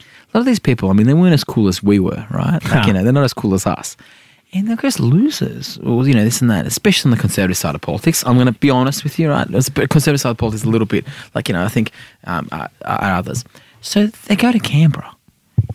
[0.00, 0.04] a
[0.38, 0.90] lot of these people.
[0.90, 2.62] I mean, they weren't as cool as we were, right?
[2.64, 3.96] Like, you know, they're not as cool as us.
[4.54, 6.66] And they're just losers, or you know, this and that.
[6.66, 8.24] Especially on the conservative side of politics.
[8.26, 9.46] I'm going to be honest with you, right?
[9.50, 11.90] Bit- conservative side of politics is a little bit like you know, I think
[12.24, 13.44] um, uh, uh, others.
[13.82, 15.14] So they go to Canberra,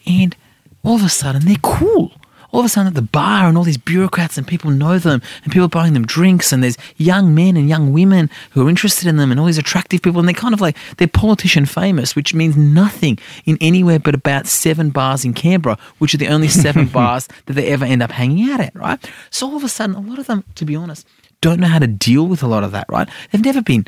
[0.07, 0.35] and
[0.83, 2.11] all of a sudden they're cool.
[2.53, 5.23] All of a sudden at the bar and all these bureaucrats and people know them
[5.43, 9.07] and people buying them drinks and there's young men and young women who are interested
[9.07, 12.15] in them and all these attractive people and they're kind of like they're politician famous,
[12.15, 16.47] which means nothing in anywhere but about seven bars in Canberra, which are the only
[16.47, 19.03] seven bars that they ever end up hanging out at, right?
[19.31, 21.07] So all of a sudden, a lot of them, to be honest,
[21.41, 23.09] don't know how to deal with a lot of that, right?
[23.31, 23.87] They've never been,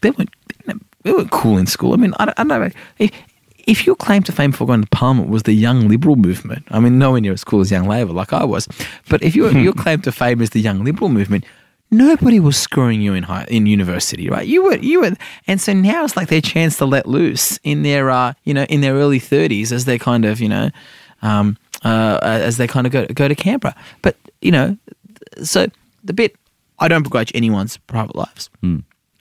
[0.00, 0.30] they, weren't,
[1.02, 1.92] they weren't cool in school.
[1.92, 2.70] I mean, I don't, I don't know.
[2.98, 3.12] If,
[3.66, 6.80] if your claim to fame for going to Parliament was the young Liberal movement, I
[6.80, 8.68] mean, nowhere near as cool as Young Labour, like I was,
[9.08, 11.44] but if your, your claim to fame is the young Liberal movement,
[11.90, 14.46] nobody was screwing you in high in university, right?
[14.46, 15.12] You were you were,
[15.46, 18.64] and so now it's like their chance to let loose in their uh you know
[18.64, 20.70] in their early thirties as they kind of you know
[21.20, 24.76] um uh as they kind of go go to Canberra, but you know
[25.42, 25.66] so
[26.02, 26.34] the bit
[26.78, 28.50] I don't begrudge anyone's private lives.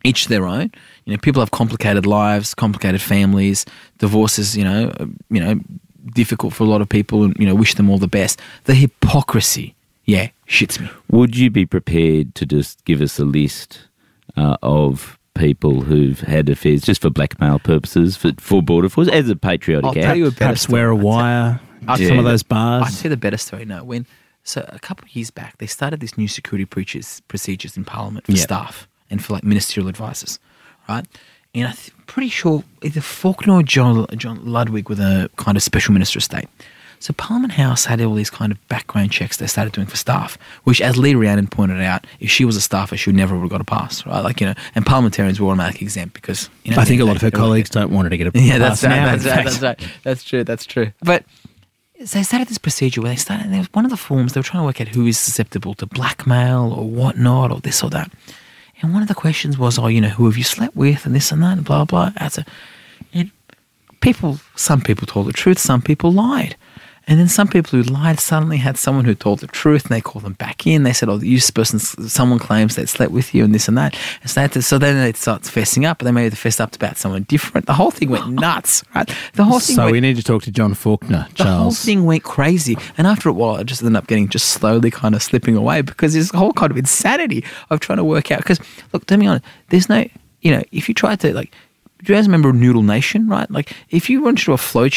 [0.04, 0.72] Each their own.
[1.06, 3.66] You know, people have complicated lives, complicated families.
[4.00, 5.60] Divorces, you know, uh, you know,
[6.14, 8.40] difficult for a lot of people, and you know, wish them all the best.
[8.66, 10.90] The hypocrisy, yeah, shits me.
[11.10, 13.88] Would you be prepared to just give us a list
[14.36, 19.30] uh, of people who've had affairs just for blackmail purposes for, for border force as
[19.30, 20.02] a patriotic I'll act?
[20.02, 20.80] tell you a better Perhaps story.
[20.82, 21.60] wear a I'll tell- wire.
[21.88, 22.84] I'll some of those bars.
[22.88, 23.66] I'd say the better story.
[23.66, 24.06] No, when
[24.44, 28.26] so a couple of years back, they started this new security preachers, procedures in Parliament
[28.28, 28.42] for Yeah.
[28.44, 30.40] staff and for like ministerial advisors,
[30.90, 31.06] right?
[31.54, 31.76] And I'm
[32.08, 36.24] pretty sure either Faulkner or John, John Ludwig were the kind of special minister of
[36.24, 36.48] state.
[37.00, 40.38] So Parliament House had all these kind of background checks they started doing for staff,
[40.66, 43.42] which, as Lee Rhiannon pointed out, if she was a staffer, she would never would
[43.42, 44.24] have got a pass, right?
[44.24, 47.16] Like you know, and parliamentarians were automatically exempt because you know, I think a lot
[47.16, 48.96] of her colleagues don't want her to get a yeah, that's pass right.
[48.96, 49.44] now, That's right.
[49.46, 49.92] That's right.
[50.04, 50.44] That's true.
[50.44, 50.92] That's true.
[51.02, 51.26] But
[52.06, 53.52] so they started this procedure where they started.
[53.52, 55.74] There was one of the forms they were trying to work out who is susceptible
[55.76, 58.12] to blackmail or whatnot or this or that.
[58.82, 61.14] And one of the questions was, oh, you know, who have you slept with and
[61.14, 62.12] this and that and blah blah.
[62.20, 62.46] That's a,
[63.14, 63.32] and
[64.02, 64.40] people.
[64.56, 65.60] Some people told the truth.
[65.60, 66.56] Some people lied.
[67.08, 70.02] And then some people who lied suddenly had someone who told the truth, and they
[70.02, 70.84] called them back in.
[70.84, 73.98] They said, "Oh, this person, someone claims they slept with you, and this and that."
[74.22, 76.62] And so, they had to, so then it starts fessing up, but they maybe fessed
[76.62, 77.66] up about someone different.
[77.66, 79.10] The whole thing went nuts, right?
[79.34, 81.38] The whole thing So went, we need to talk to John Faulkner, Charles.
[81.38, 82.78] the whole thing went crazy.
[82.98, 85.82] And after a while, I just ended up getting just slowly kind of slipping away
[85.82, 88.38] because this whole kind of insanity of trying to work out.
[88.40, 88.60] Because,
[88.94, 90.06] look, to be honest, there's no,
[90.42, 91.52] you know, if you try to, like,
[92.04, 93.50] do you guys remember Noodle Nation, right?
[93.52, 94.88] Like, if you went to a flow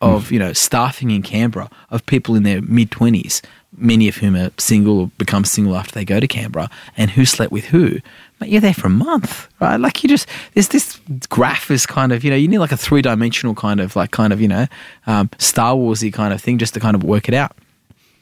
[0.00, 3.42] of, you know, staffing in Canberra of people in their mid 20s,
[3.76, 7.24] many of whom are single or become single after they go to Canberra, and who
[7.24, 7.98] slept with who,
[8.38, 9.76] but you're there for a month, right?
[9.76, 12.76] Like you just there's this graph is kind of you know you need like a
[12.76, 14.66] three dimensional kind of like kind of you know
[15.06, 17.56] um, Star Warsy kind of thing just to kind of work it out.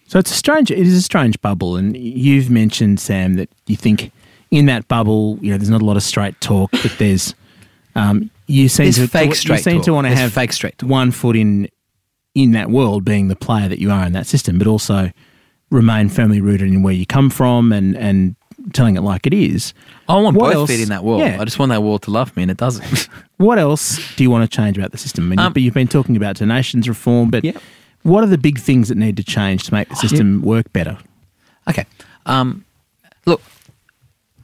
[0.09, 0.71] So it's a strange.
[0.71, 4.11] It is a strange bubble, and you've mentioned Sam that you think
[4.51, 7.35] in that bubble, you know, there's not a lot of straight talk, but there's
[7.95, 9.85] um, you seem There's to fake you straight seem talk.
[9.85, 10.89] to want to There's have fake straight talk.
[10.91, 11.69] one foot in
[12.35, 15.11] in that world, being the player that you are in that system, but also
[15.71, 18.35] remain firmly rooted in where you come from and and
[18.73, 19.73] telling it like it is.
[20.09, 21.21] I want What both else- feet in that world.
[21.21, 21.39] yeah.
[21.41, 23.09] I just want that world to love me, and it doesn't.
[23.39, 25.27] What else do you want to change about the system?
[25.27, 27.53] I mean, Um, you've- you've been talking about donations reform, but Yeah.
[28.03, 30.99] what are the big things that need to change to make the system work better?
[31.69, 31.85] Okay.
[32.27, 32.65] Um,
[33.27, 33.41] look,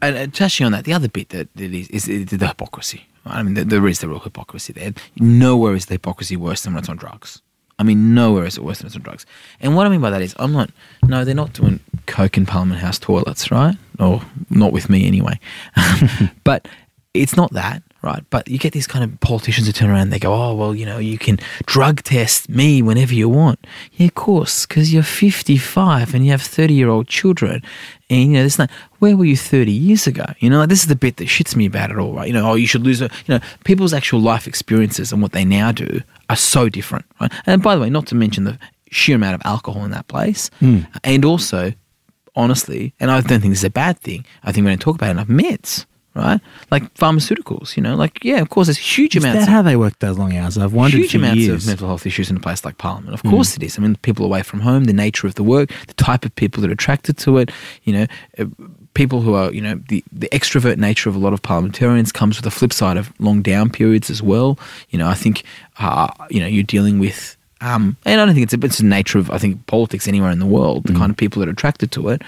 [0.00, 3.06] and, and touching on that, the other bit that, that is, is, is the hypocrisy.
[3.26, 4.92] I mean, there, is the real hypocrisy there.
[5.16, 7.40] Nowhere is the hypocrisy worse than when it's on drugs.
[7.78, 9.26] I mean, nowhere is it worse than it's on drugs.
[9.60, 10.70] And what I mean by that is, I'm not,
[11.04, 13.76] no, they're not doing coke in Parliament House toilets, right?
[13.98, 15.40] Or not with me anyway.
[16.44, 16.68] but
[17.14, 18.22] it's not that, right?
[18.28, 20.74] But you get these kind of politicians who turn around and they go, oh, well,
[20.74, 23.66] you know, you can drug test me whenever you want.
[23.94, 27.62] Yeah, of course, because you're 55 and you have 30 year old children.
[28.10, 30.26] And, you know, there's not, where were you 30 years ago?
[30.38, 32.28] You know, like, this is the bit that shits me about it all, right?
[32.28, 35.32] You know, oh, you should lose, a, you know, people's actual life experiences and what
[35.32, 37.32] they now do are so different, right?
[37.46, 38.58] And by the way, not to mention the
[38.90, 40.50] sheer amount of alcohol in that place.
[40.60, 40.80] Hmm.
[41.02, 41.72] And also,
[42.36, 44.26] honestly, and I don't think this is a bad thing.
[44.42, 46.40] I think we don't talk about enough meds, right?
[46.70, 49.46] Like pharmaceuticals, you know, like yeah, of course, there's huge Is amounts.
[49.46, 50.56] that how they work those long hours?
[50.58, 51.64] I've wondered Huge amounts years.
[51.64, 53.14] of mental health issues in a place like Parliament.
[53.14, 53.78] Of course, it is.
[53.78, 56.60] I mean, people away from home, the nature of the work, the type of people
[56.62, 57.50] that are attracted to it.
[57.84, 58.06] You know,
[58.38, 58.44] uh,
[58.94, 62.36] people who are, you know, the the extrovert nature of a lot of parliamentarians comes
[62.36, 64.58] with the flip side of long down periods as well.
[64.90, 65.42] You know, I think,
[65.78, 67.36] uh, you know, you're dealing with.
[67.60, 70.30] Um, and I don't think it's a, it's the nature of I think politics anywhere
[70.30, 70.84] in the world.
[70.84, 72.22] The kind of people that are attracted to it,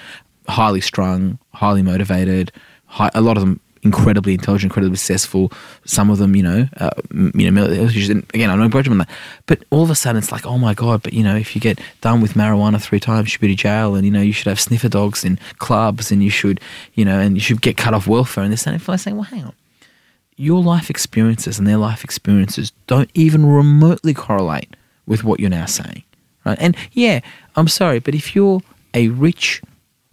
[0.48, 2.52] highly strung, highly motivated,
[2.86, 5.52] high, a lot of them incredibly intelligent, incredibly successful.
[5.84, 9.10] Some of them, you know, uh, you know, again, I don't begrudge them on that.
[9.46, 11.02] But all of a sudden, it's like, oh my god!
[11.02, 13.54] But you know, if you get done with marijuana three times, you should be to
[13.54, 16.60] jail, and you know, you should have sniffer dogs in clubs, and you should,
[16.94, 18.88] you know, and you should get cut off welfare and this and that.
[18.88, 19.54] I'm saying, well, hang on.
[20.36, 25.64] Your life experiences and their life experiences don't even remotely correlate with what you're now
[25.64, 26.02] saying,
[26.44, 26.58] right?
[26.60, 27.20] And yeah,
[27.54, 28.60] I'm sorry, but if you're
[28.92, 29.62] a rich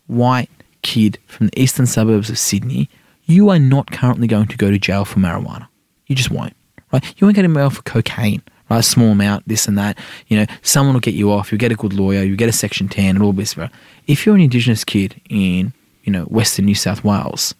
[0.08, 0.50] white
[0.82, 2.90] kid from the eastern suburbs of Sydney,
[3.26, 5.68] you are not currently going to go to jail for marijuana.
[6.08, 6.56] You just won't,
[6.92, 7.04] right?
[7.18, 8.80] You won't go to jail for cocaine, right?
[8.80, 9.98] A small amount, this and that.
[10.28, 11.52] You know, someone will get you off.
[11.52, 12.24] You get a good lawyer.
[12.24, 13.56] You get a Section 10 and all this.
[14.08, 17.56] If you're an Indigenous kid in, you know, Western New South Wales,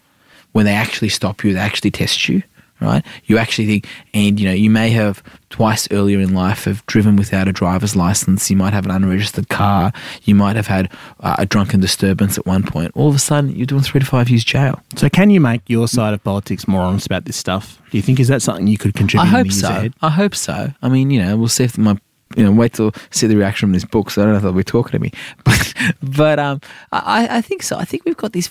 [0.52, 2.44] when they actually stop you, they actually test you,
[2.84, 3.06] right?
[3.26, 7.16] You actually think, and you know, you may have twice earlier in life have driven
[7.16, 8.50] without a driver's license.
[8.50, 9.94] You might have an unregistered car.
[10.24, 12.92] You might have had uh, a drunken disturbance at one point.
[12.96, 14.82] All of a sudden, you're doing three to five years jail.
[14.96, 17.80] So, can you make your side of politics more honest about this stuff?
[17.92, 19.28] Do you think is that something you could contribute?
[19.28, 19.70] I hope so.
[19.70, 19.94] ahead?
[20.02, 20.74] I hope so.
[20.82, 21.98] I mean, you know, we'll see if my
[22.36, 24.10] you know wait till see the reaction from this book.
[24.10, 25.12] So I don't know if they'll be talking to me,
[25.44, 27.78] but but um, I I think so.
[27.78, 28.48] I think we've got this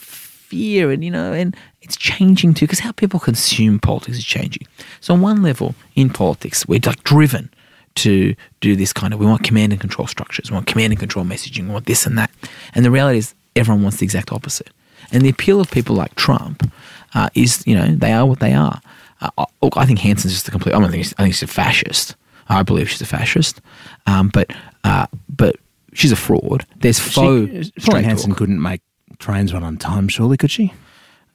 [0.53, 4.67] fear, and you know, and it's changing too because how people consume politics is changing.
[5.01, 7.49] So on one level, in politics, we're like driven
[7.95, 11.01] to do this kind of we want command and control structures, we want command and
[11.01, 12.31] control messaging, we want this and that,
[12.75, 14.71] and the reality is everyone wants the exact opposite.
[15.12, 16.71] And the appeal of people like Trump
[17.15, 18.81] uh, is, you know, they are what they are.
[19.21, 20.75] Uh, I- look, I think Hanson's just a complete.
[20.75, 21.05] I don't think.
[21.05, 22.17] She's, I think she's a fascist.
[22.49, 23.61] I believe she's a fascist.
[24.07, 24.51] Um, but
[24.85, 25.57] uh, but
[25.93, 26.65] she's a fraud.
[26.81, 27.51] There's faux.
[27.67, 28.81] She, Pauline Hanson couldn't make
[29.22, 30.72] trains run on time, surely, could she?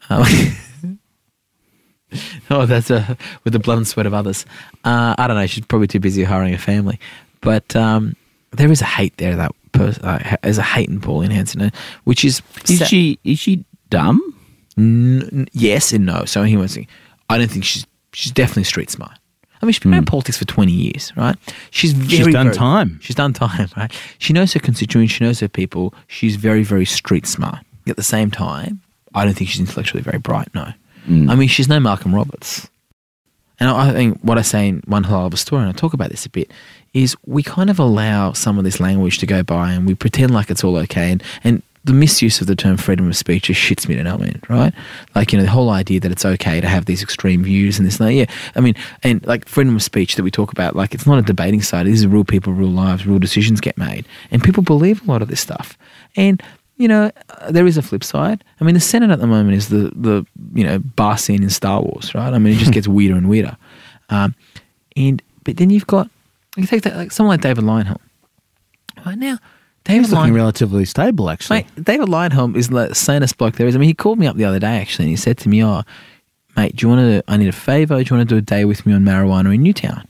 [0.09, 0.23] Oh,
[2.65, 4.45] that's uh, with the blood and sweat of others.
[4.83, 5.45] Uh, I don't know.
[5.47, 6.99] She's probably too busy hiring a family.
[7.41, 8.15] But um,
[8.51, 9.35] there is a hate there.
[9.35, 11.69] That person, uh, ha- there's a hate in Pauline Hanson, uh,
[12.05, 14.21] which is Is sa- she is she dumb?
[14.77, 16.23] N- n- yes and no.
[16.25, 16.87] So he was saying,
[17.29, 19.17] I don't think she's she's definitely street smart.
[19.61, 21.35] I mean, she's been in politics for twenty years, right?
[21.71, 22.99] She's very done very- time.
[23.01, 23.91] She's done time, right?
[24.19, 25.13] She knows her constituents.
[25.13, 25.93] She knows her people.
[26.07, 27.59] She's very very street smart.
[27.89, 28.81] At the same time,
[29.13, 30.53] I don't think she's intellectually very bright.
[30.53, 30.71] No,
[31.07, 31.29] mm.
[31.29, 32.67] I mean she's no Malcolm Roberts.
[33.59, 36.25] And I think what I say in one a story, and I talk about this
[36.25, 36.51] a bit,
[36.93, 40.31] is we kind of allow some of this language to go by and we pretend
[40.31, 41.11] like it's all okay.
[41.11, 44.17] And, and the misuse of the term freedom of speech just shits me to no
[44.17, 44.73] end, right?
[45.15, 47.87] Like, you know, the whole idea that it's okay to have these extreme views and
[47.87, 48.13] this and that.
[48.13, 48.25] Yeah.
[48.55, 51.21] I mean, and like freedom of speech that we talk about, like, it's not a
[51.21, 51.87] debating side.
[51.87, 54.05] These are real people, real lives, real decisions get made.
[54.29, 55.77] And people believe a lot of this stuff.
[56.15, 56.43] And,
[56.77, 58.43] you know, uh, there is a flip side.
[58.61, 61.49] I mean, the Senate at the moment is the, the you know, bar scene in
[61.49, 62.33] Star Wars, right?
[62.33, 63.57] I mean, it just gets weirder and weirder.
[64.09, 64.35] Um,
[64.95, 66.09] and but then you've got
[66.55, 67.99] you take that like someone like David Leyonhjelm.
[69.05, 69.37] Right now,
[69.83, 71.59] David He's looking relatively stable, actually.
[71.75, 73.75] mate, David Leyonhjelm is the sanest bloke there is.
[73.75, 75.63] I mean, he called me up the other day actually, and he said to me,
[75.63, 75.83] "Oh,
[76.55, 77.23] mate, do you want to?
[77.31, 78.03] I need a favour.
[78.03, 80.05] Do you want to do a day with me on marijuana in Newtown?"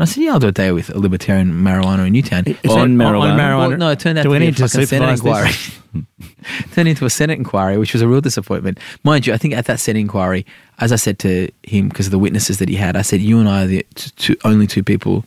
[0.00, 2.56] And I said, "Yeah, I'll do a day with a libertarian marijuana in Newtown." Is
[2.70, 3.58] On that- marijuana?
[3.58, 5.50] Well, no, it turned out Do to we be a to fucking Senate inquiry.
[6.72, 8.78] turned into a Senate inquiry, which was a real disappointment.
[9.04, 10.46] Mind you, I think at that Senate inquiry,
[10.78, 13.40] as I said to him, because of the witnesses that he had, I said, "You
[13.40, 15.26] and I are the t- two, only two people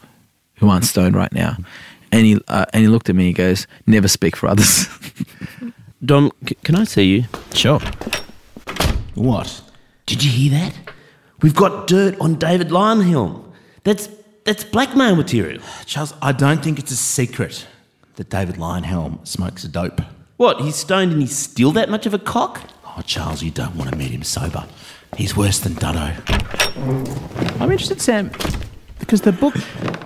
[0.56, 1.56] who aren't stoned right now."
[2.12, 3.26] And he uh, and he looked at me.
[3.26, 4.88] And he goes, "Never speak for others."
[6.04, 7.26] Dom, c- can I see you?
[7.54, 7.80] Sure.
[9.14, 9.62] What?
[10.08, 10.74] Did you hear that?
[11.44, 13.44] We've got dirt on David Leyonhjelm.
[13.84, 14.10] That's
[14.46, 15.62] that's blackmail material.
[15.86, 17.68] Charles, I don't think it's a secret
[18.16, 20.02] that David Leyonhjelm smokes a dope.
[20.38, 20.62] What?
[20.62, 22.62] He's stoned and he's still that much of a cock?
[22.86, 24.66] Oh, Charles, you don't want to meet him sober.
[25.18, 27.62] He's worse than Dutto.
[27.62, 28.32] I'm interested, Sam,
[29.00, 29.56] because the book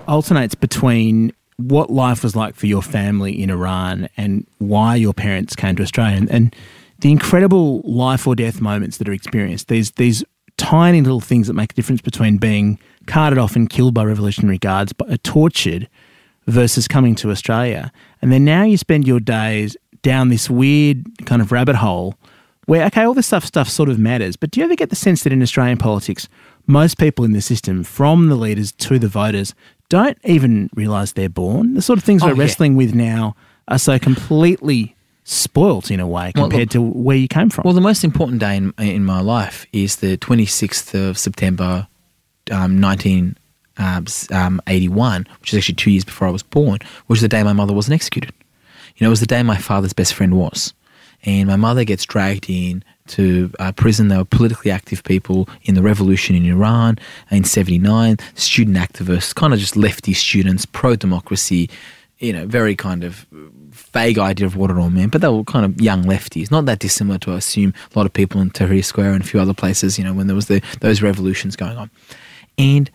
[0.06, 5.56] alternates between what life was like for your family in Iran and why your parents
[5.56, 6.56] came to Australia and, and
[7.00, 9.68] the incredible life or death moments that are experienced.
[9.68, 10.24] These these
[10.58, 14.58] tiny little things that make a difference between being carted off and killed by Revolutionary
[14.58, 15.88] Guards, but tortured,
[16.46, 17.90] versus coming to Australia.
[18.22, 22.14] And then now you spend your days down this weird kind of rabbit hole
[22.66, 24.36] where, okay, all this stuff stuff sort of matters.
[24.36, 26.28] But do you ever get the sense that in Australian politics,
[26.66, 29.54] most people in the system, from the leaders to the voters,
[29.88, 31.74] don't even realise they're born?
[31.74, 32.40] The sort of things Oh, we're yeah.
[32.40, 33.34] wrestling with now
[33.68, 34.94] are so completely
[35.28, 37.64] spoilt in a way Well, compared to where you came from.
[37.64, 41.86] Well, the most important day in, in my life is the 26th of September,
[42.50, 47.42] um, 1981, which is actually two years before I was born, which is the day
[47.42, 48.32] my mother wasn't executed.
[48.96, 50.72] You know, it was the day my father's best friend was.
[51.24, 54.08] And my mother gets dragged in to uh, prison.
[54.08, 56.96] They were politically active people in the revolution in Iran
[57.30, 61.68] in 79, student activists, kind of just lefty students, pro democracy,
[62.18, 63.26] you know, very kind of
[63.92, 66.66] vague idea of what it all meant, but they were kind of young lefties, not
[66.66, 69.40] that dissimilar to, I assume, a lot of people in Tahrir Square and a few
[69.40, 71.90] other places, you know, when there was the, those revolutions going on.
[72.56, 72.90] And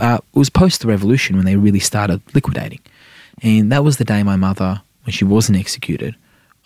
[0.00, 2.80] uh, it was post the revolution when they really started liquidating.
[3.42, 6.16] And that was the day my mother, when she wasn't executed,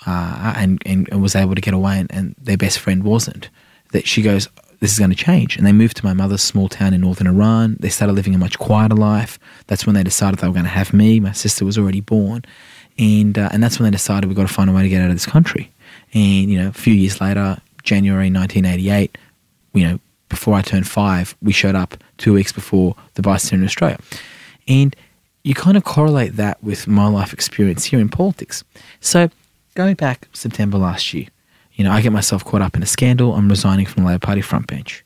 [0.06, 3.48] uh, and, and was able to get away, and, and their best friend wasn't,
[3.92, 4.48] that she goes,
[4.80, 5.56] This is going to change.
[5.56, 7.76] And they moved to my mother's small town in northern Iran.
[7.80, 9.38] They started living a much quieter life.
[9.66, 11.20] That's when they decided they were going to have me.
[11.20, 12.44] My sister was already born.
[12.98, 15.02] And, uh, and that's when they decided we've got to find a way to get
[15.02, 15.70] out of this country.
[16.14, 19.16] And, you know, a few years later, January 1988,
[19.74, 23.64] you know, before I turned five, we showed up two weeks before the bicentennial in
[23.64, 23.98] Australia.
[24.66, 24.96] And
[25.44, 28.64] you kind of correlate that with my life experience here in politics.
[29.00, 29.30] So
[29.74, 31.28] going back September last year,
[31.74, 33.34] you know, I get myself caught up in a scandal.
[33.34, 35.04] I'm resigning from the Labor Party front bench.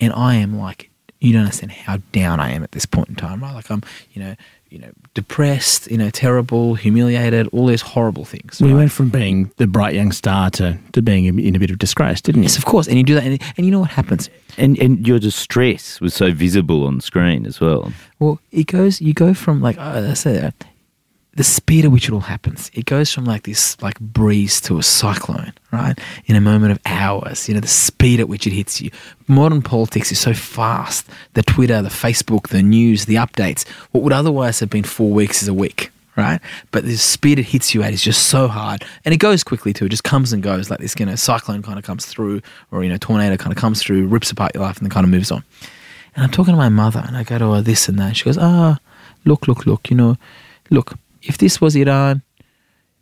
[0.00, 0.90] And I am like
[1.20, 3.54] you don't understand how down I am at this point in time, right?
[3.54, 3.82] Like I'm,
[4.12, 4.36] you know,
[4.70, 8.60] you know, depressed, you know, terrible, humiliated, all those horrible things.
[8.60, 8.76] We right?
[8.76, 11.78] went from being the bright young star to, to being in in a bit of
[11.78, 12.48] disgrace, didn't you?
[12.48, 12.86] Yes, of course.
[12.86, 14.30] And you do that, and, and you know what happens?
[14.56, 17.92] And and your distress was so visible on screen as well.
[18.18, 19.00] Well, it goes.
[19.00, 20.66] You go from like I said, uh,
[21.38, 22.68] the speed at which it all happens.
[22.74, 25.96] It goes from like this like breeze to a cyclone, right?
[26.26, 27.48] In a moment of hours.
[27.48, 28.90] You know, the speed at which it hits you.
[29.28, 31.06] Modern politics is so fast.
[31.34, 33.68] The Twitter, the Facebook, the news, the updates.
[33.92, 35.92] What would otherwise have been four weeks is a week.
[36.16, 36.40] Right,
[36.72, 39.72] but the speed it hits you at is just so hard, and it goes quickly
[39.72, 39.84] too.
[39.84, 40.96] It just comes and goes like this.
[40.98, 44.08] You know, cyclone kind of comes through, or you know, tornado kind of comes through,
[44.08, 45.44] rips apart your life, and then kind of moves on.
[46.16, 48.16] And I'm talking to my mother, and I go to her this and that.
[48.16, 48.78] She goes, "Ah,
[49.24, 49.90] look, look, look.
[49.90, 50.16] You know,
[50.70, 50.94] look.
[51.28, 52.22] If this was Iran,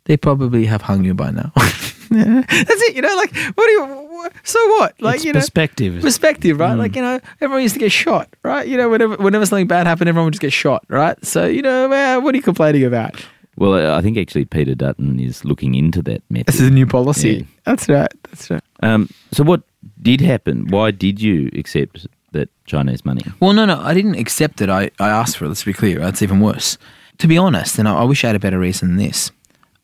[0.05, 1.51] they probably have hung you by now."
[2.09, 2.95] That's it.
[2.95, 4.29] You know, like what do you?
[4.43, 4.99] So what?
[5.01, 6.01] Like It's you know, perspective.
[6.01, 6.73] perspective, right?
[6.75, 6.77] Mm.
[6.79, 8.67] Like you know, everyone used to get shot, right?
[8.67, 11.17] You know, whenever whenever something bad happened, everyone would just get shot, right?
[11.25, 13.23] So you know, well, what are you complaining about?
[13.57, 16.47] Well, uh, I think actually Peter Dutton is looking into that method.
[16.47, 17.29] This is a new policy.
[17.37, 17.43] Yeah.
[17.65, 18.11] That's right.
[18.23, 18.61] That's right.
[18.83, 19.63] Um, so what
[20.01, 20.67] did happen?
[20.67, 23.23] Why did you accept that Chinese money?
[23.39, 24.69] Well, no, no, I didn't accept it.
[24.69, 25.47] I, I asked for it.
[25.47, 25.97] Let's be clear.
[25.99, 26.77] That's even worse.
[27.19, 29.31] To be honest, and I, wish I had a better reason than this.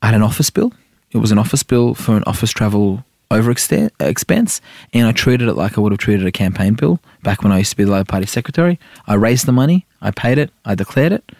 [0.02, 0.72] I had an office bill.
[1.12, 4.62] It was an office bill for an office travel over expense,
[4.94, 7.60] and I treated it like I would have treated a campaign bill back when I
[7.60, 8.80] used to be the Labor Party secretary.
[9.08, 11.32] I raised the money, I paid it, I declared it,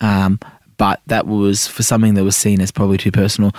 [0.00, 0.40] um,
[0.76, 3.52] but that was for something that was seen as probably too personal.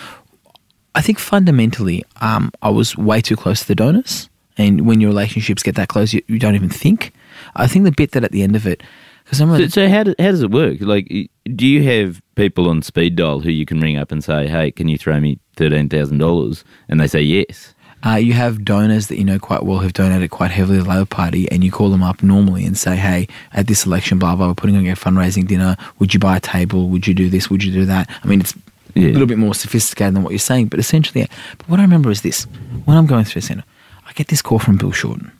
[0.96, 4.30] I think fundamentally, um, I was way too close to the donors.
[4.58, 7.14] And when your relationships get that close, you, you don't even think.
[7.56, 8.82] I think the bit that at the end of it,
[9.28, 10.78] because I'm So, so how, do, how does it work?
[10.82, 11.08] Like,
[11.56, 14.72] do you have people on speed dial who you can ring up and say, "Hey,
[14.72, 17.74] can you throw me thirteen thousand dollars?" and they say yes.
[18.06, 20.90] uh, you have donors that you know quite well who've donated quite heavily to the
[20.90, 24.36] Labor Party, and you call them up normally and say, "Hey, at this election, blah
[24.36, 25.76] blah, we're putting on a fundraising dinner.
[26.00, 26.90] Would you buy a table?
[26.90, 27.50] Would you do this?
[27.50, 28.54] Would you do that?" I mean, it's
[28.96, 29.10] Yeah.
[29.10, 31.28] a little bit more sophisticated than what you're saying, but essentially, yeah.
[31.58, 32.44] But what I remember is this:
[32.86, 33.66] when I'm going through the centre,
[34.08, 35.32] I get this call from Bill Shorten,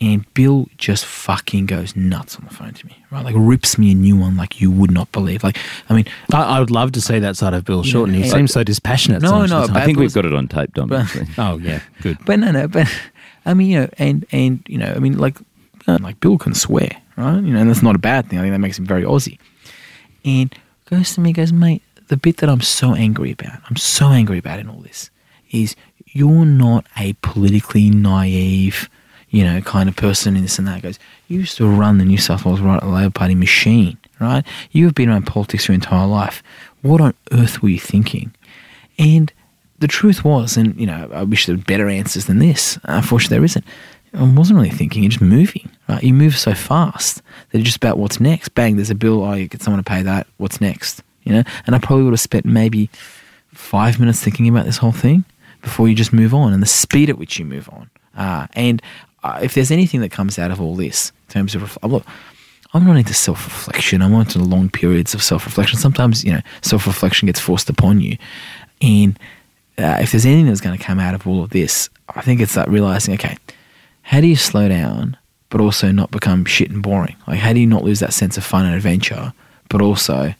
[0.00, 3.24] and Bill just fucking goes nuts on the phone to me, right?
[3.24, 5.42] Like rips me a new one, like you would not believe.
[5.42, 5.56] Like,
[5.88, 8.14] I mean, I, I would love to see that side of Bill Shorten.
[8.14, 9.22] He seems so dispassionate.
[9.22, 9.76] No, no, of the but- time.
[9.76, 10.92] I think we've got it on tape, Dom.
[10.92, 12.18] oh yeah, good.
[12.26, 12.86] But no, no, but
[13.46, 15.38] I mean, you know, and and you know, I mean, like,
[15.86, 17.36] uh, like Bill can swear, right?
[17.36, 18.38] You know, and that's not a bad thing.
[18.38, 19.38] I think that makes him very Aussie.
[20.24, 20.54] And
[20.90, 24.38] goes to me, goes, mate, the bit that I'm so angry about, I'm so angry
[24.38, 25.10] about in all this,
[25.52, 25.74] is
[26.08, 28.88] you're not a politically naive,
[29.30, 30.82] you know, kind of person in this and that.
[30.82, 30.98] Goes,
[31.28, 34.44] you used to run the New South Wales right Labor Party machine, right?
[34.70, 36.42] You have been around politics your entire life.
[36.82, 38.32] What on earth were you thinking?
[38.98, 39.32] And
[39.78, 42.78] the truth was, and you know, I wish there were better answers than this.
[42.84, 43.64] Unfortunately, there isn't.
[44.14, 45.70] I wasn't really thinking; you're just moving.
[45.88, 46.02] Right?
[46.02, 48.50] You move so fast that it's just about what's next.
[48.50, 48.76] Bang!
[48.76, 49.22] There's a bill.
[49.24, 50.26] Oh, you get someone to pay that.
[50.38, 51.02] What's next?
[51.24, 51.42] You know.
[51.66, 52.88] And I probably would have spent maybe
[53.52, 55.24] five minutes thinking about this whole thing
[55.60, 57.90] before you just move on, and the speed at which you move on.
[58.16, 58.80] Uh, and
[59.42, 62.04] if there's anything that comes out of all this in terms of look,
[62.74, 64.02] I'm not into self reflection.
[64.02, 65.78] I'm not into long periods of self reflection.
[65.78, 68.18] Sometimes, you know, self reflection gets forced upon you.
[68.82, 69.18] And
[69.78, 72.40] uh, if there's anything that's going to come out of all of this, I think
[72.40, 73.36] it's that realizing, okay,
[74.02, 75.16] how do you slow down,
[75.48, 77.16] but also not become shit and boring?
[77.26, 79.32] Like, how do you not lose that sense of fun and adventure,
[79.68, 80.34] but also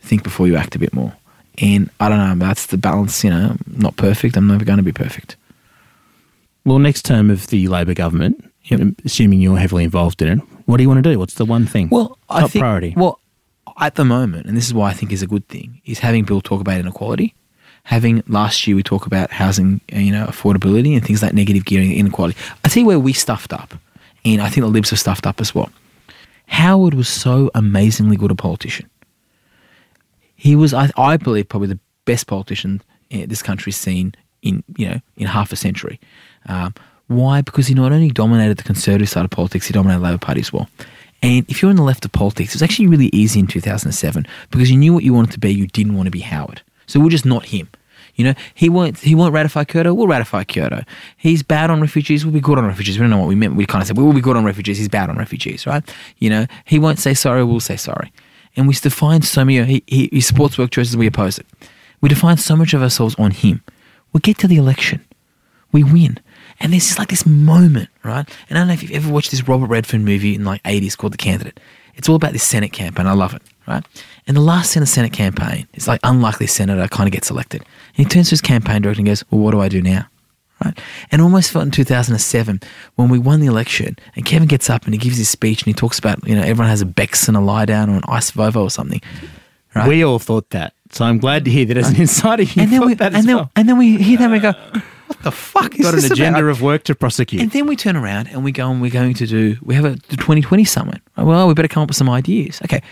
[0.00, 1.14] think before you act a bit more?
[1.60, 4.36] And I don't know, that's the balance, you know, not perfect.
[4.36, 5.36] I'm never going to be perfect.
[6.68, 10.76] Well, next term of the Labor government, um, assuming you're heavily involved in it, what
[10.76, 11.18] do you want to do?
[11.18, 11.88] What's the one thing?
[11.88, 12.92] Well, I top think, priority.
[12.94, 13.20] Well,
[13.80, 16.24] at the moment, and this is why I think is a good thing, is having
[16.24, 17.34] Bill talk about inequality.
[17.84, 21.64] Having last year we talk about housing, uh, you know, affordability and things like negative
[21.64, 22.38] gearing, inequality.
[22.62, 23.72] I see where we stuffed up,
[24.26, 25.70] and I think the Libs have stuffed up as well.
[26.48, 28.90] Howard was so amazingly good a politician.
[30.36, 34.86] He was, I, I believe, probably the best politician uh, this country's seen in you
[34.86, 35.98] know in half a century.
[36.46, 36.74] Um,
[37.06, 37.40] why?
[37.40, 40.40] Because he not only dominated the conservative side of politics, he dominated the Labor Party
[40.40, 40.68] as well.
[41.22, 44.26] And if you're on the left of politics, it was actually really easy in 2007
[44.50, 45.52] because you knew what you wanted to be.
[45.52, 47.68] You didn't want to be Howard, so we're just not him.
[48.14, 49.94] You know, he won't he won't ratify Kyoto.
[49.94, 50.82] We'll ratify Kyoto.
[51.16, 52.24] He's bad on refugees.
[52.24, 52.98] We'll be good on refugees.
[52.98, 53.54] We don't know what we meant.
[53.54, 54.78] We kind of said we'll be good on refugees.
[54.78, 55.82] He's bad on refugees, right?
[56.18, 57.44] You know, he won't say sorry.
[57.44, 58.12] We'll say sorry.
[58.56, 59.64] And we define so many.
[59.64, 60.96] He, he, he supports work choices.
[60.96, 61.46] We oppose it.
[62.00, 63.62] We define so much of ourselves on him.
[64.12, 65.04] We get to the election,
[65.70, 66.18] we win,
[66.60, 68.28] and there's just like this moment, right?
[68.48, 70.96] And I don't know if you've ever watched this Robert Redford movie in like 80s
[70.96, 71.60] called The Candidate.
[71.94, 73.06] It's all about this Senate campaign.
[73.06, 73.84] I love it, right?
[74.26, 77.62] And the last Senate Senate campaign, it's like unlikely senator kind of gets elected.
[77.62, 80.06] And he turns to his campaign director and goes, Well, what do I do now?
[80.64, 80.78] right?
[81.10, 82.60] And almost felt in 2007
[82.96, 85.66] when we won the election and Kevin gets up and he gives his speech and
[85.66, 88.02] he talks about, you know, everyone has a Bex and a lie down or an
[88.08, 89.00] ice Vovo or something.
[89.74, 89.88] Right.
[89.88, 90.74] We all thought that.
[90.90, 93.06] So I'm glad to hear that as an insider you and then thought we, that
[93.08, 93.50] and as then, well.
[93.54, 94.54] and then we hear that and we go,
[95.18, 96.50] what the fuck is Got an agenda about?
[96.50, 97.42] of work to prosecute.
[97.42, 99.84] And then we turn around and we go and we're going to do, we have
[99.84, 101.00] a the 2020 summit.
[101.16, 102.60] Well, we better come up with some ideas.
[102.64, 102.82] Okay.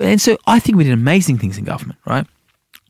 [0.00, 2.26] And so I think we did amazing things in government, right?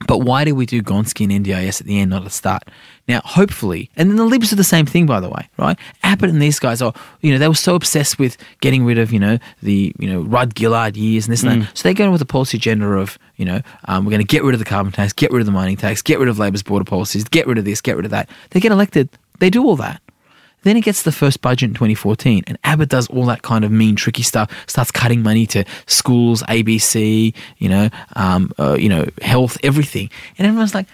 [0.06, 2.64] But why did we do Gonski and NDIS at the end, not at the start?
[3.08, 5.76] Now, hopefully, and then the Libs are the same thing, by the way, right?
[6.04, 9.12] Abbott and these guys are, you know, they were so obsessed with getting rid of,
[9.12, 11.76] you know, the, you know, Rudd Gillard years and this and that.
[11.76, 14.44] So they're going with a policy agenda of, you know, um, we're going to get
[14.44, 16.62] rid of the carbon tax, get rid of the mining tax, get rid of Labor's
[16.62, 18.30] border policies, get rid of this, get rid of that.
[18.50, 19.08] They get elected,
[19.40, 20.00] they do all that.
[20.62, 23.70] Then it gets the first budget in 2014, and Abbott does all that kind of
[23.70, 24.50] mean, tricky stuff.
[24.66, 30.46] Starts cutting money to schools, ABC, you know, um, uh, you know, health, everything, and
[30.46, 30.86] everyone's like,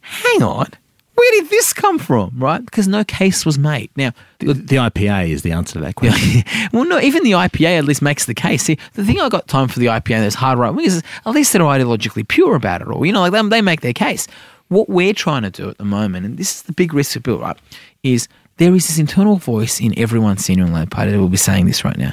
[0.00, 0.68] "Hang on,
[1.14, 2.64] where did this come from?" Right?
[2.64, 3.90] Because no case was made.
[3.96, 6.44] Now, the, the IPA is the answer to that question.
[6.72, 8.62] well, no, even the IPA at least makes the case.
[8.62, 11.32] See, the thing I got time for the IPA that's hard right wing is at
[11.32, 13.04] least they're ideologically pure about it all.
[13.04, 14.26] You know, like them, they make their case.
[14.68, 17.24] What we're trying to do at the moment, and this is the big risk of
[17.24, 17.58] Bill, right,
[18.04, 18.28] is
[18.60, 21.64] there is this internal voice in everyone senior in Labor Party that will be saying
[21.64, 22.12] this right now.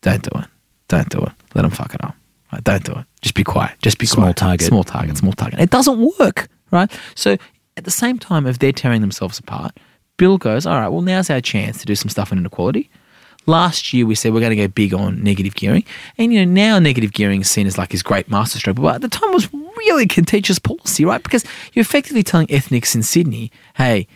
[0.00, 0.46] Don't do it.
[0.88, 1.30] Don't do it.
[1.54, 2.16] Let them fuck it up.
[2.52, 2.64] Right?
[2.64, 3.06] Don't do it.
[3.20, 3.78] Just be quiet.
[3.80, 4.36] Just be Small quiet.
[4.36, 4.66] target.
[4.66, 5.16] Small target.
[5.18, 5.60] Small target.
[5.60, 6.90] It doesn't work, right?
[7.14, 7.36] So
[7.76, 9.78] at the same time, if they're tearing themselves apart,
[10.16, 12.90] Bill goes, all right, well, now's our chance to do some stuff on inequality.
[13.46, 15.84] Last year, we said we're going to go big on negative gearing.
[16.18, 18.76] And, you know, now negative gearing is seen as like his great masterstroke.
[18.76, 21.22] But at the time, it was really contentious policy, right?
[21.22, 24.08] Because you're effectively telling ethnics in Sydney, hey,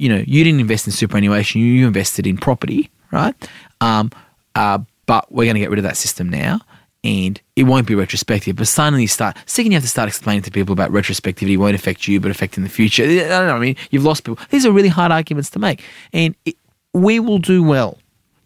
[0.00, 3.34] you know, you didn't invest in superannuation, you invested in property, right?
[3.80, 4.10] Um,
[4.54, 6.60] uh, but we're going to get rid of that system now.
[7.02, 9.36] And it won't be retrospective, but suddenly you start.
[9.46, 12.58] Second, you have to start explaining to people about retrospectivity won't affect you, but affect
[12.58, 13.04] in the future.
[13.04, 13.56] I don't know.
[13.56, 14.44] I mean, you've lost people.
[14.50, 15.82] These are really hard arguments to make,
[16.12, 16.56] and it,
[16.92, 17.96] we will do well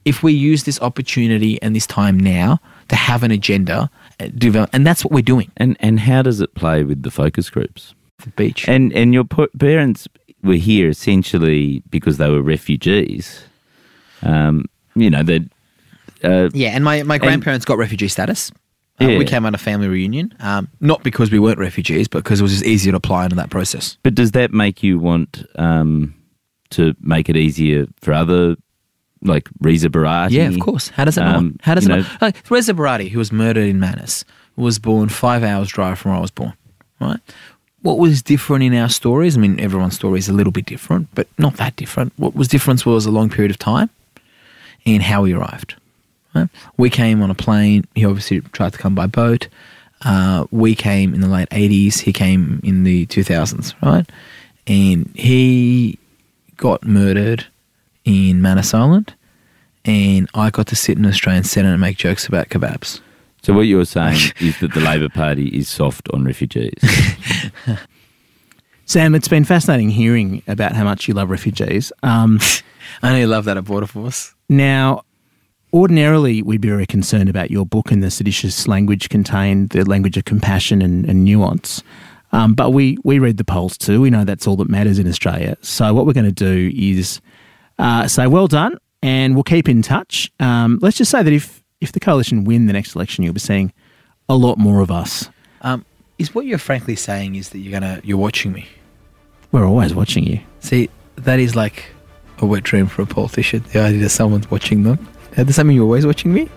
[0.05, 3.91] if we use this opportunity and this time now to have an agenda,
[4.21, 5.51] uh, develop, and that's what we're doing.
[5.57, 7.93] And and how does it play with the focus groups?
[8.19, 8.69] The beach.
[8.69, 10.07] And and your parents
[10.45, 13.43] were here essentially because they were refugees.
[14.23, 15.43] Um, you know that.
[16.23, 18.51] Uh, Yeah, and my, my grandparents got refugee status.
[19.01, 19.19] Uh, Yeah.
[19.19, 22.43] We came on a family reunion, um, not because we weren't refugees, but because it
[22.45, 23.97] was just easier to apply into that process.
[24.03, 26.15] but does that make you want um,
[26.71, 28.57] to make it easier for other,
[29.23, 30.31] like Reza Barati?
[30.31, 30.89] Yeah, of course.
[30.91, 31.53] How does it Um, not?
[31.63, 32.23] How does it know- not?
[32.23, 34.25] Like, Reza Barati, who was murdered in Manus,
[34.57, 36.53] was born five hours drive from where I was born,
[37.01, 37.19] right?
[37.85, 39.37] What was different in our stories?
[39.37, 42.15] I mean, everyone's story is a little bit different, but not that different.
[42.17, 43.91] What was different was a long period of time
[44.87, 45.75] and how we arrived.
[46.35, 46.49] Right?
[46.79, 47.87] We came on a plane.
[47.95, 49.49] He obviously tried to come by boat.
[50.01, 52.01] Uh, we came in the late 80s.
[52.01, 54.09] He came in the 2000s, right?
[54.67, 55.99] And he
[56.57, 57.45] got murdered
[58.07, 59.13] in Manus Island.
[59.85, 63.03] And I got to sit in an Australian Senate and make jokes about kebabs.
[63.45, 66.73] So what you're saying is that the Labor Party is soft on refugees.
[68.87, 71.93] Sam, it's been fascinating hearing about how much you love refugees.
[72.03, 72.41] Um,
[73.03, 74.35] I know you love that at Border Force.
[74.49, 75.03] now,
[75.75, 80.17] ordinarily, we'd be very concerned about your book and the seditious language contained, the language
[80.17, 81.83] of compassion and, and nuance.
[82.33, 84.01] Um, but we, we read the polls too.
[84.01, 85.57] We know that's all that matters in Australia.
[85.61, 87.21] So, what we're going to do is
[87.79, 90.33] uh, say, well done, and we'll keep in touch.
[90.41, 93.41] Um, let's just say that if, if the coalition win the next election, you'll be
[93.41, 93.73] seeing
[94.29, 95.29] a lot more of us.
[95.61, 95.85] Um,
[96.19, 98.67] is what you're frankly saying is that you're gonna you're watching me?
[99.53, 100.41] We're always watching you.
[100.61, 101.85] See, that is like
[102.39, 103.63] a wet dream for a politician.
[103.73, 105.07] The idea that someone's watching them.
[105.37, 106.49] Does that mean you're always watching me?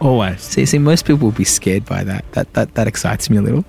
[0.00, 0.40] Always.
[0.40, 2.24] See, see, most people will be scared by that.
[2.32, 3.64] That that that excites me a little.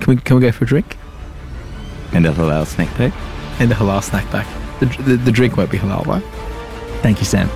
[0.00, 0.96] Can we can we go for a drink
[2.12, 3.12] and a halal snack pack.
[3.60, 4.46] and a halal snack back?
[4.80, 6.22] The, the, the drink won't be halal, right?
[7.02, 7.48] Thank you, Sam.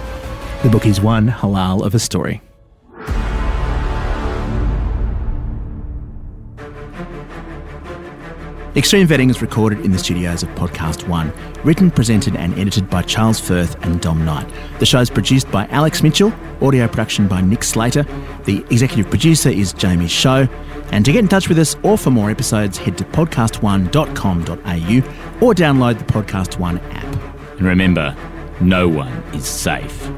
[0.63, 2.43] The book is One Halal of a Story.
[8.77, 11.33] Extreme Vetting is recorded in the studios of Podcast One.
[11.65, 14.47] Written, presented, and edited by Charles Firth and Dom Knight.
[14.81, 16.31] The show is produced by Alex Mitchell,
[16.61, 18.03] audio production by Nick Slater.
[18.45, 20.47] The executive producer is Jamie Show.
[20.93, 25.55] And to get in touch with us or for more episodes, head to podcast1.com.au or
[25.55, 27.17] download the Podcast One app.
[27.57, 28.15] And remember,
[28.61, 30.11] no one is safe.